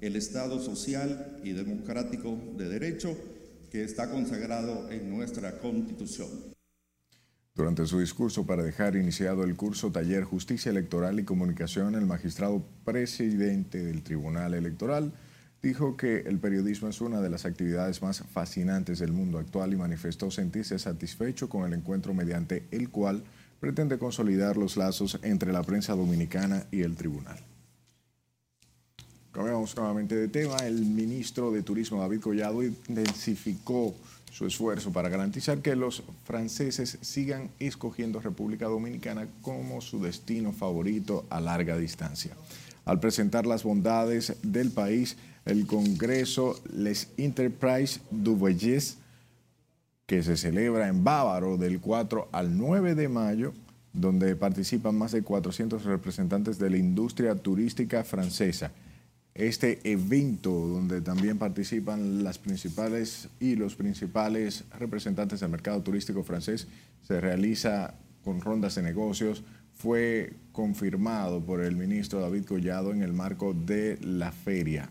el 0.00 0.16
Estado 0.16 0.60
social 0.60 1.38
y 1.44 1.52
democrático 1.52 2.38
de 2.56 2.68
derecho 2.68 3.16
que 3.70 3.84
está 3.84 4.10
consagrado 4.10 4.90
en 4.90 5.10
nuestra 5.10 5.58
Constitución. 5.58 6.28
Durante 7.54 7.86
su 7.86 8.00
discurso 8.00 8.46
para 8.46 8.62
dejar 8.62 8.96
iniciado 8.96 9.44
el 9.44 9.56
curso 9.56 9.92
Taller 9.92 10.24
Justicia 10.24 10.70
Electoral 10.70 11.20
y 11.20 11.24
Comunicación, 11.24 11.94
el 11.94 12.06
magistrado 12.06 12.64
presidente 12.84 13.82
del 13.84 14.02
Tribunal 14.02 14.54
Electoral 14.54 15.12
dijo 15.62 15.96
que 15.96 16.20
el 16.20 16.38
periodismo 16.38 16.88
es 16.88 17.00
una 17.02 17.20
de 17.20 17.28
las 17.28 17.44
actividades 17.44 18.00
más 18.00 18.22
fascinantes 18.32 18.98
del 18.98 19.12
mundo 19.12 19.38
actual 19.38 19.74
y 19.74 19.76
manifestó 19.76 20.30
sentirse 20.30 20.78
satisfecho 20.78 21.50
con 21.50 21.66
el 21.66 21.74
encuentro 21.78 22.14
mediante 22.14 22.66
el 22.70 22.88
cual 22.88 23.24
pretende 23.60 23.98
consolidar 23.98 24.56
los 24.56 24.78
lazos 24.78 25.18
entre 25.22 25.52
la 25.52 25.62
prensa 25.62 25.94
dominicana 25.94 26.64
y 26.70 26.80
el 26.80 26.96
tribunal. 26.96 27.49
Cambiamos 29.32 29.76
nuevamente 29.76 30.16
de 30.16 30.26
tema. 30.26 30.56
El 30.56 30.84
ministro 30.86 31.52
de 31.52 31.62
Turismo, 31.62 32.00
David 32.00 32.20
Collado, 32.20 32.64
intensificó 32.64 33.94
su 34.32 34.44
esfuerzo 34.44 34.92
para 34.92 35.08
garantizar 35.08 35.58
que 35.58 35.76
los 35.76 36.02
franceses 36.24 36.98
sigan 37.00 37.48
escogiendo 37.60 38.20
República 38.20 38.66
Dominicana 38.66 39.28
como 39.42 39.80
su 39.80 40.02
destino 40.02 40.52
favorito 40.52 41.26
a 41.30 41.40
larga 41.40 41.76
distancia. 41.76 42.36
Al 42.84 42.98
presentar 42.98 43.46
las 43.46 43.62
bondades 43.62 44.36
del 44.42 44.72
país, 44.72 45.16
el 45.44 45.64
Congreso 45.66 46.60
Les 46.72 47.08
Enterprises 47.16 48.00
du 48.10 48.34
Voyage, 48.34 48.94
que 50.06 50.24
se 50.24 50.36
celebra 50.36 50.88
en 50.88 51.04
Bávaro 51.04 51.56
del 51.56 51.80
4 51.80 52.30
al 52.32 52.58
9 52.58 52.96
de 52.96 53.08
mayo, 53.08 53.52
donde 53.92 54.34
participan 54.34 54.96
más 54.96 55.12
de 55.12 55.22
400 55.22 55.84
representantes 55.84 56.58
de 56.58 56.70
la 56.70 56.78
industria 56.78 57.36
turística 57.36 58.02
francesa 58.02 58.72
este 59.34 59.80
evento 59.84 60.50
donde 60.50 61.00
también 61.00 61.38
participan 61.38 62.24
las 62.24 62.38
principales 62.38 63.28
y 63.38 63.54
los 63.56 63.74
principales 63.74 64.64
representantes 64.78 65.40
del 65.40 65.50
mercado 65.50 65.82
turístico 65.82 66.22
francés 66.24 66.66
se 67.02 67.20
realiza 67.20 67.94
con 68.24 68.40
rondas 68.40 68.74
de 68.74 68.82
negocios. 68.82 69.42
Fue 69.74 70.34
confirmado 70.52 71.40
por 71.40 71.60
el 71.60 71.76
ministro 71.76 72.20
David 72.20 72.44
Collado 72.44 72.92
en 72.92 73.02
el 73.02 73.12
marco 73.12 73.54
de 73.54 73.98
la 74.02 74.30
feria 74.32 74.90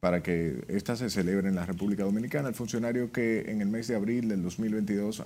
para 0.00 0.22
que 0.22 0.64
esta 0.68 0.96
se 0.96 1.10
celebre 1.10 1.48
en 1.48 1.56
la 1.56 1.66
República 1.66 2.04
Dominicana. 2.04 2.48
El 2.48 2.54
funcionario 2.54 3.10
que 3.10 3.50
en 3.50 3.60
el 3.60 3.68
mes 3.68 3.88
de 3.88 3.96
abril 3.96 4.28
del 4.28 4.42
2022 4.42 5.22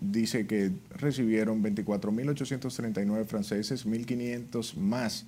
dice 0.00 0.46
que 0.46 0.72
recibieron 0.90 1.62
24.839 1.62 3.24
franceses, 3.24 3.86
1.500 3.86 4.76
más 4.76 5.26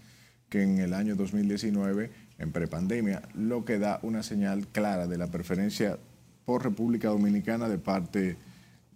que 0.49 0.63
en 0.63 0.79
el 0.79 0.95
año 0.95 1.15
2019 1.15 2.11
en 2.39 2.53
prepandemia, 2.53 3.23
lo 3.35 3.65
que 3.65 3.79
da 3.79 3.99
una 4.03 4.23
señal 4.23 4.67
clara 4.69 5.07
de 5.07 5.19
la 5.19 5.27
preferencia 5.27 5.99
por 6.45 6.63
República 6.63 7.09
Dominicana 7.09 7.69
de 7.69 7.79
parte 7.79 8.37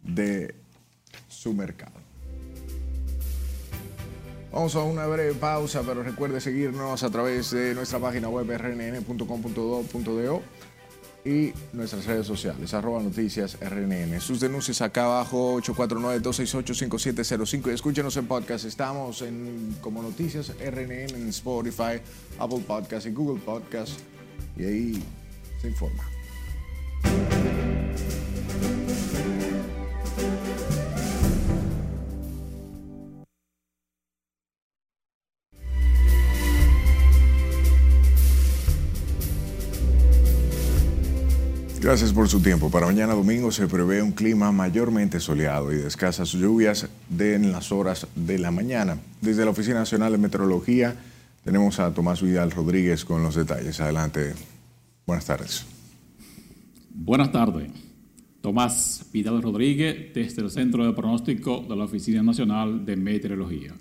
de 0.02 0.54
su 1.28 1.52
mercado. 1.52 2.00
Vamos 4.52 4.74
a 4.76 4.82
una 4.82 5.06
breve 5.06 5.34
pausa, 5.34 5.82
pero 5.86 6.02
recuerde 6.02 6.40
seguirnos 6.40 7.02
a 7.02 7.10
través 7.10 7.50
de 7.52 7.74
nuestra 7.74 7.98
página 7.98 8.28
web 8.28 8.46
rnn.com.do 8.50 10.42
y 11.24 11.52
nuestras 11.72 12.04
redes 12.06 12.26
sociales, 12.26 12.74
arroba 12.74 13.00
noticias 13.00 13.56
RNN. 13.60 14.20
Sus 14.20 14.40
denuncias 14.40 14.82
acá 14.82 15.04
abajo, 15.04 15.60
849-268-5705 15.60 17.70
y 17.70 17.72
escúchenos 17.74 18.16
en 18.16 18.26
podcast. 18.26 18.64
Estamos 18.64 19.22
en 19.22 19.76
como 19.80 20.02
noticias 20.02 20.52
RNN 20.58 21.14
en 21.14 21.28
Spotify, 21.28 22.00
Apple 22.38 22.64
Podcast 22.66 23.06
y 23.06 23.10
Google 23.10 23.40
Podcast 23.40 24.00
y 24.56 24.64
ahí 24.64 25.00
se 25.60 25.68
informa. 25.68 26.11
Gracias 41.82 42.12
por 42.12 42.28
su 42.28 42.40
tiempo. 42.40 42.70
Para 42.70 42.86
mañana 42.86 43.12
domingo 43.12 43.50
se 43.50 43.66
prevé 43.66 44.00
un 44.02 44.12
clima 44.12 44.52
mayormente 44.52 45.18
soleado 45.18 45.72
y 45.72 45.78
de 45.78 45.88
escasas 45.88 46.30
lluvias 46.30 46.88
en 47.18 47.50
las 47.50 47.72
horas 47.72 48.06
de 48.14 48.38
la 48.38 48.52
mañana. 48.52 48.98
Desde 49.20 49.44
la 49.44 49.50
Oficina 49.50 49.80
Nacional 49.80 50.12
de 50.12 50.18
Meteorología 50.18 50.94
tenemos 51.42 51.80
a 51.80 51.92
Tomás 51.92 52.22
Vidal 52.22 52.52
Rodríguez 52.52 53.04
con 53.04 53.24
los 53.24 53.34
detalles. 53.34 53.80
Adelante. 53.80 54.32
Buenas 55.08 55.26
tardes. 55.26 55.66
Buenas 56.94 57.32
tardes. 57.32 57.68
Tomás 58.40 59.06
Vidal 59.12 59.42
Rodríguez 59.42 60.14
desde 60.14 60.40
el 60.42 60.50
Centro 60.52 60.86
de 60.86 60.92
Pronóstico 60.92 61.66
de 61.68 61.74
la 61.74 61.86
Oficina 61.86 62.22
Nacional 62.22 62.86
de 62.86 62.94
Meteorología. 62.94 63.72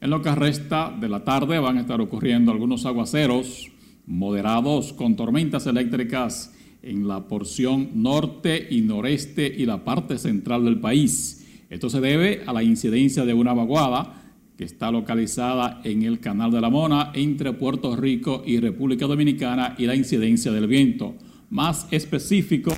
En 0.00 0.10
lo 0.10 0.22
que 0.22 0.32
resta 0.32 0.96
de 0.96 1.08
la 1.08 1.24
tarde 1.24 1.58
van 1.58 1.78
a 1.78 1.80
estar 1.80 2.00
ocurriendo 2.00 2.52
algunos 2.52 2.86
aguaceros 2.86 3.72
moderados 4.06 4.92
con 4.92 5.16
tormentas 5.16 5.66
eléctricas 5.66 6.52
en 6.82 7.08
la 7.08 7.26
porción 7.26 7.90
norte 7.94 8.66
y 8.70 8.82
noreste 8.82 9.46
y 9.46 9.66
la 9.66 9.84
parte 9.84 10.18
central 10.18 10.64
del 10.64 10.80
país. 10.80 11.46
Esto 11.70 11.90
se 11.90 12.00
debe 12.00 12.42
a 12.46 12.52
la 12.52 12.62
incidencia 12.62 13.24
de 13.24 13.34
una 13.34 13.52
vaguada 13.52 14.18
que 14.56 14.64
está 14.64 14.90
localizada 14.90 15.80
en 15.84 16.02
el 16.02 16.18
Canal 16.18 16.50
de 16.50 16.60
la 16.60 16.70
Mona 16.70 17.12
entre 17.14 17.52
Puerto 17.52 17.94
Rico 17.94 18.42
y 18.44 18.58
República 18.58 19.06
Dominicana 19.06 19.76
y 19.78 19.86
la 19.86 19.94
incidencia 19.94 20.50
del 20.50 20.66
viento. 20.66 21.14
Más 21.50 21.86
específico, 21.90 22.72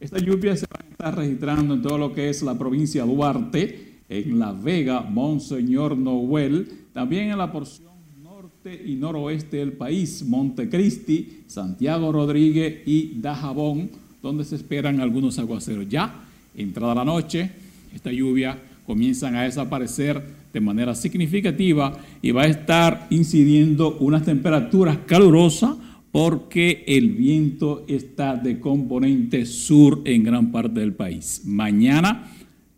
esta 0.00 0.18
lluvia 0.18 0.56
se 0.56 0.66
va 0.66 0.80
a 0.80 0.90
estar 0.90 1.16
registrando 1.16 1.74
en 1.74 1.82
todo 1.82 1.98
lo 1.98 2.12
que 2.12 2.30
es 2.30 2.42
la 2.42 2.56
provincia 2.56 3.04
de 3.04 3.14
Duarte, 3.14 4.00
en 4.08 4.38
La 4.38 4.52
Vega, 4.52 5.00
Monseñor 5.02 5.96
Noel, 5.96 6.68
también 6.92 7.30
en 7.30 7.38
la 7.38 7.52
porción 7.52 7.85
este 8.66 8.90
y 8.90 8.96
noroeste 8.96 9.58
del 9.58 9.72
país, 9.72 10.24
Montecristi, 10.26 11.42
Santiago 11.46 12.10
Rodríguez 12.10 12.82
y 12.86 13.12
Dajabón, 13.20 13.90
donde 14.22 14.44
se 14.44 14.56
esperan 14.56 15.00
algunos 15.00 15.38
aguaceros. 15.38 15.88
Ya, 15.88 16.24
entrada 16.56 16.94
la 16.94 17.04
noche, 17.04 17.50
esta 17.94 18.10
lluvia 18.10 18.58
comienzan 18.84 19.36
a 19.36 19.42
desaparecer 19.42 20.20
de 20.52 20.60
manera 20.60 20.94
significativa 20.94 21.96
y 22.22 22.32
va 22.32 22.42
a 22.42 22.46
estar 22.46 23.06
incidiendo 23.10 23.96
unas 24.00 24.24
temperaturas 24.24 24.98
calurosas 25.06 25.76
porque 26.10 26.82
el 26.88 27.10
viento 27.10 27.84
está 27.86 28.34
de 28.34 28.58
componente 28.58 29.46
sur 29.46 30.00
en 30.04 30.24
gran 30.24 30.50
parte 30.50 30.80
del 30.80 30.94
país. 30.94 31.42
Mañana 31.44 32.32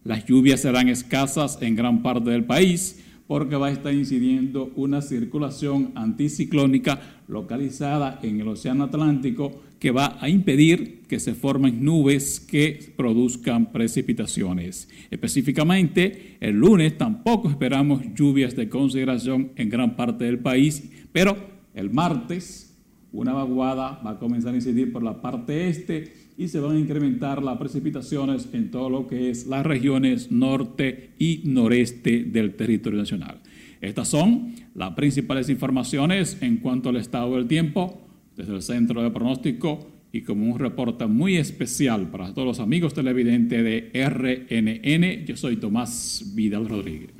las 0.04 0.26
lluvias 0.26 0.60
serán 0.60 0.88
escasas 0.88 1.58
en 1.62 1.76
gran 1.76 2.02
parte 2.02 2.30
del 2.30 2.44
país 2.44 3.04
porque 3.28 3.56
va 3.56 3.68
a 3.68 3.70
estar 3.70 3.94
incidiendo 3.94 4.72
una 4.74 5.02
circulación 5.02 5.92
anticiclónica 5.94 6.98
localizada 7.28 8.18
en 8.22 8.40
el 8.40 8.48
Océano 8.48 8.84
Atlántico 8.84 9.62
que 9.78 9.92
va 9.92 10.16
a 10.20 10.28
impedir 10.28 11.02
que 11.06 11.20
se 11.20 11.34
formen 11.34 11.84
nubes 11.84 12.40
que 12.40 12.92
produzcan 12.96 13.70
precipitaciones. 13.70 14.88
Específicamente, 15.10 16.36
el 16.40 16.56
lunes 16.56 16.98
tampoco 16.98 17.48
esperamos 17.48 18.02
lluvias 18.14 18.56
de 18.56 18.68
consideración 18.68 19.52
en 19.54 19.68
gran 19.68 19.94
parte 19.94 20.24
del 20.24 20.40
país, 20.40 20.90
pero 21.12 21.36
el 21.74 21.90
martes 21.90 22.64
una 23.12 23.32
vaguada 23.32 24.00
va 24.04 24.12
a 24.12 24.18
comenzar 24.18 24.52
a 24.52 24.56
incidir 24.56 24.92
por 24.92 25.02
la 25.02 25.20
parte 25.20 25.68
este 25.68 26.12
y 26.38 26.46
se 26.46 26.60
van 26.60 26.76
a 26.76 26.78
incrementar 26.78 27.42
las 27.42 27.58
precipitaciones 27.58 28.48
en 28.52 28.70
todo 28.70 28.88
lo 28.88 29.08
que 29.08 29.28
es 29.28 29.46
las 29.48 29.66
regiones 29.66 30.30
norte 30.30 31.10
y 31.18 31.42
noreste 31.44 32.22
del 32.22 32.54
territorio 32.54 33.00
nacional. 33.00 33.40
Estas 33.80 34.06
son 34.06 34.54
las 34.74 34.92
principales 34.92 35.48
informaciones 35.48 36.38
en 36.40 36.58
cuanto 36.58 36.90
al 36.90 36.96
estado 36.96 37.34
del 37.34 37.48
tiempo 37.48 38.00
desde 38.36 38.54
el 38.54 38.62
Centro 38.62 39.02
de 39.02 39.10
Pronóstico 39.10 39.88
y 40.12 40.22
como 40.22 40.46
un 40.46 40.60
reporte 40.60 41.06
muy 41.06 41.36
especial 41.36 42.08
para 42.08 42.32
todos 42.32 42.46
los 42.46 42.60
amigos 42.60 42.94
televidentes 42.94 43.64
de 43.64 43.90
RNN, 44.08 45.26
yo 45.26 45.36
soy 45.36 45.56
Tomás 45.56 46.22
Vidal 46.34 46.68
Rodríguez. 46.68 47.10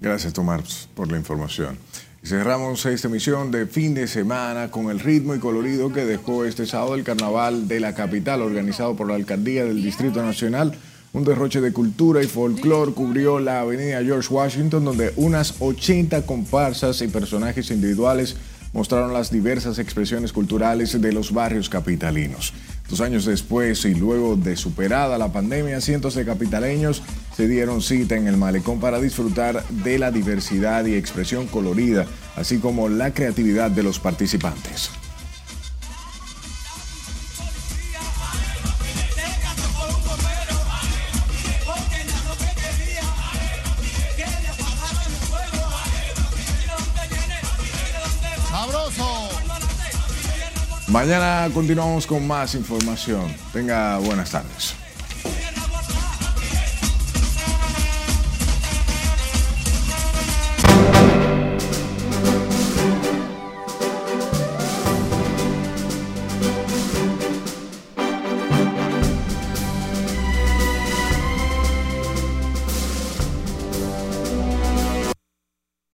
Gracias 0.00 0.32
Tomás 0.32 0.88
por 0.94 1.10
la 1.10 1.16
información. 1.16 1.78
Cerramos 2.24 2.86
esta 2.86 3.08
emisión 3.08 3.50
de 3.50 3.66
fin 3.66 3.92
de 3.92 4.06
semana 4.06 4.70
con 4.70 4.88
el 4.88 4.98
ritmo 4.98 5.34
y 5.34 5.38
colorido 5.38 5.92
que 5.92 6.06
dejó 6.06 6.46
este 6.46 6.64
sábado 6.64 6.94
el 6.94 7.04
Carnaval 7.04 7.68
de 7.68 7.80
la 7.80 7.94
capital, 7.94 8.40
organizado 8.40 8.96
por 8.96 9.08
la 9.08 9.14
Alcaldía 9.14 9.66
del 9.66 9.82
Distrito 9.82 10.22
Nacional. 10.22 10.72
Un 11.12 11.24
derroche 11.24 11.60
de 11.60 11.74
cultura 11.74 12.22
y 12.22 12.26
folclore 12.26 12.92
cubrió 12.92 13.40
la 13.40 13.60
avenida 13.60 14.02
George 14.02 14.32
Washington, 14.32 14.86
donde 14.86 15.12
unas 15.16 15.56
80 15.58 16.24
comparsas 16.24 17.02
y 17.02 17.08
personajes 17.08 17.70
individuales 17.70 18.36
mostraron 18.72 19.12
las 19.12 19.30
diversas 19.30 19.78
expresiones 19.78 20.32
culturales 20.32 20.98
de 20.98 21.12
los 21.12 21.30
barrios 21.30 21.68
capitalinos. 21.68 22.54
Dos 22.88 23.00
años 23.00 23.24
después 23.24 23.84
y 23.86 23.94
luego 23.94 24.36
de 24.36 24.56
superada 24.56 25.18
la 25.18 25.32
pandemia, 25.32 25.80
cientos 25.80 26.14
de 26.14 26.24
capitaleños 26.24 27.02
se 27.34 27.48
dieron 27.48 27.82
cita 27.82 28.16
en 28.16 28.26
el 28.26 28.36
malecón 28.36 28.78
para 28.78 29.00
disfrutar 29.00 29.66
de 29.68 29.98
la 29.98 30.10
diversidad 30.10 30.84
y 30.84 30.94
expresión 30.94 31.46
colorida, 31.46 32.06
así 32.36 32.58
como 32.58 32.88
la 32.88 33.12
creatividad 33.12 33.70
de 33.70 33.82
los 33.82 33.98
participantes. 33.98 34.90
Mañana 51.04 51.50
continuamos 51.52 52.06
con 52.06 52.26
más 52.26 52.54
información. 52.54 53.26
Tenga 53.52 53.98
buenas 53.98 54.30
tardes. 54.30 54.73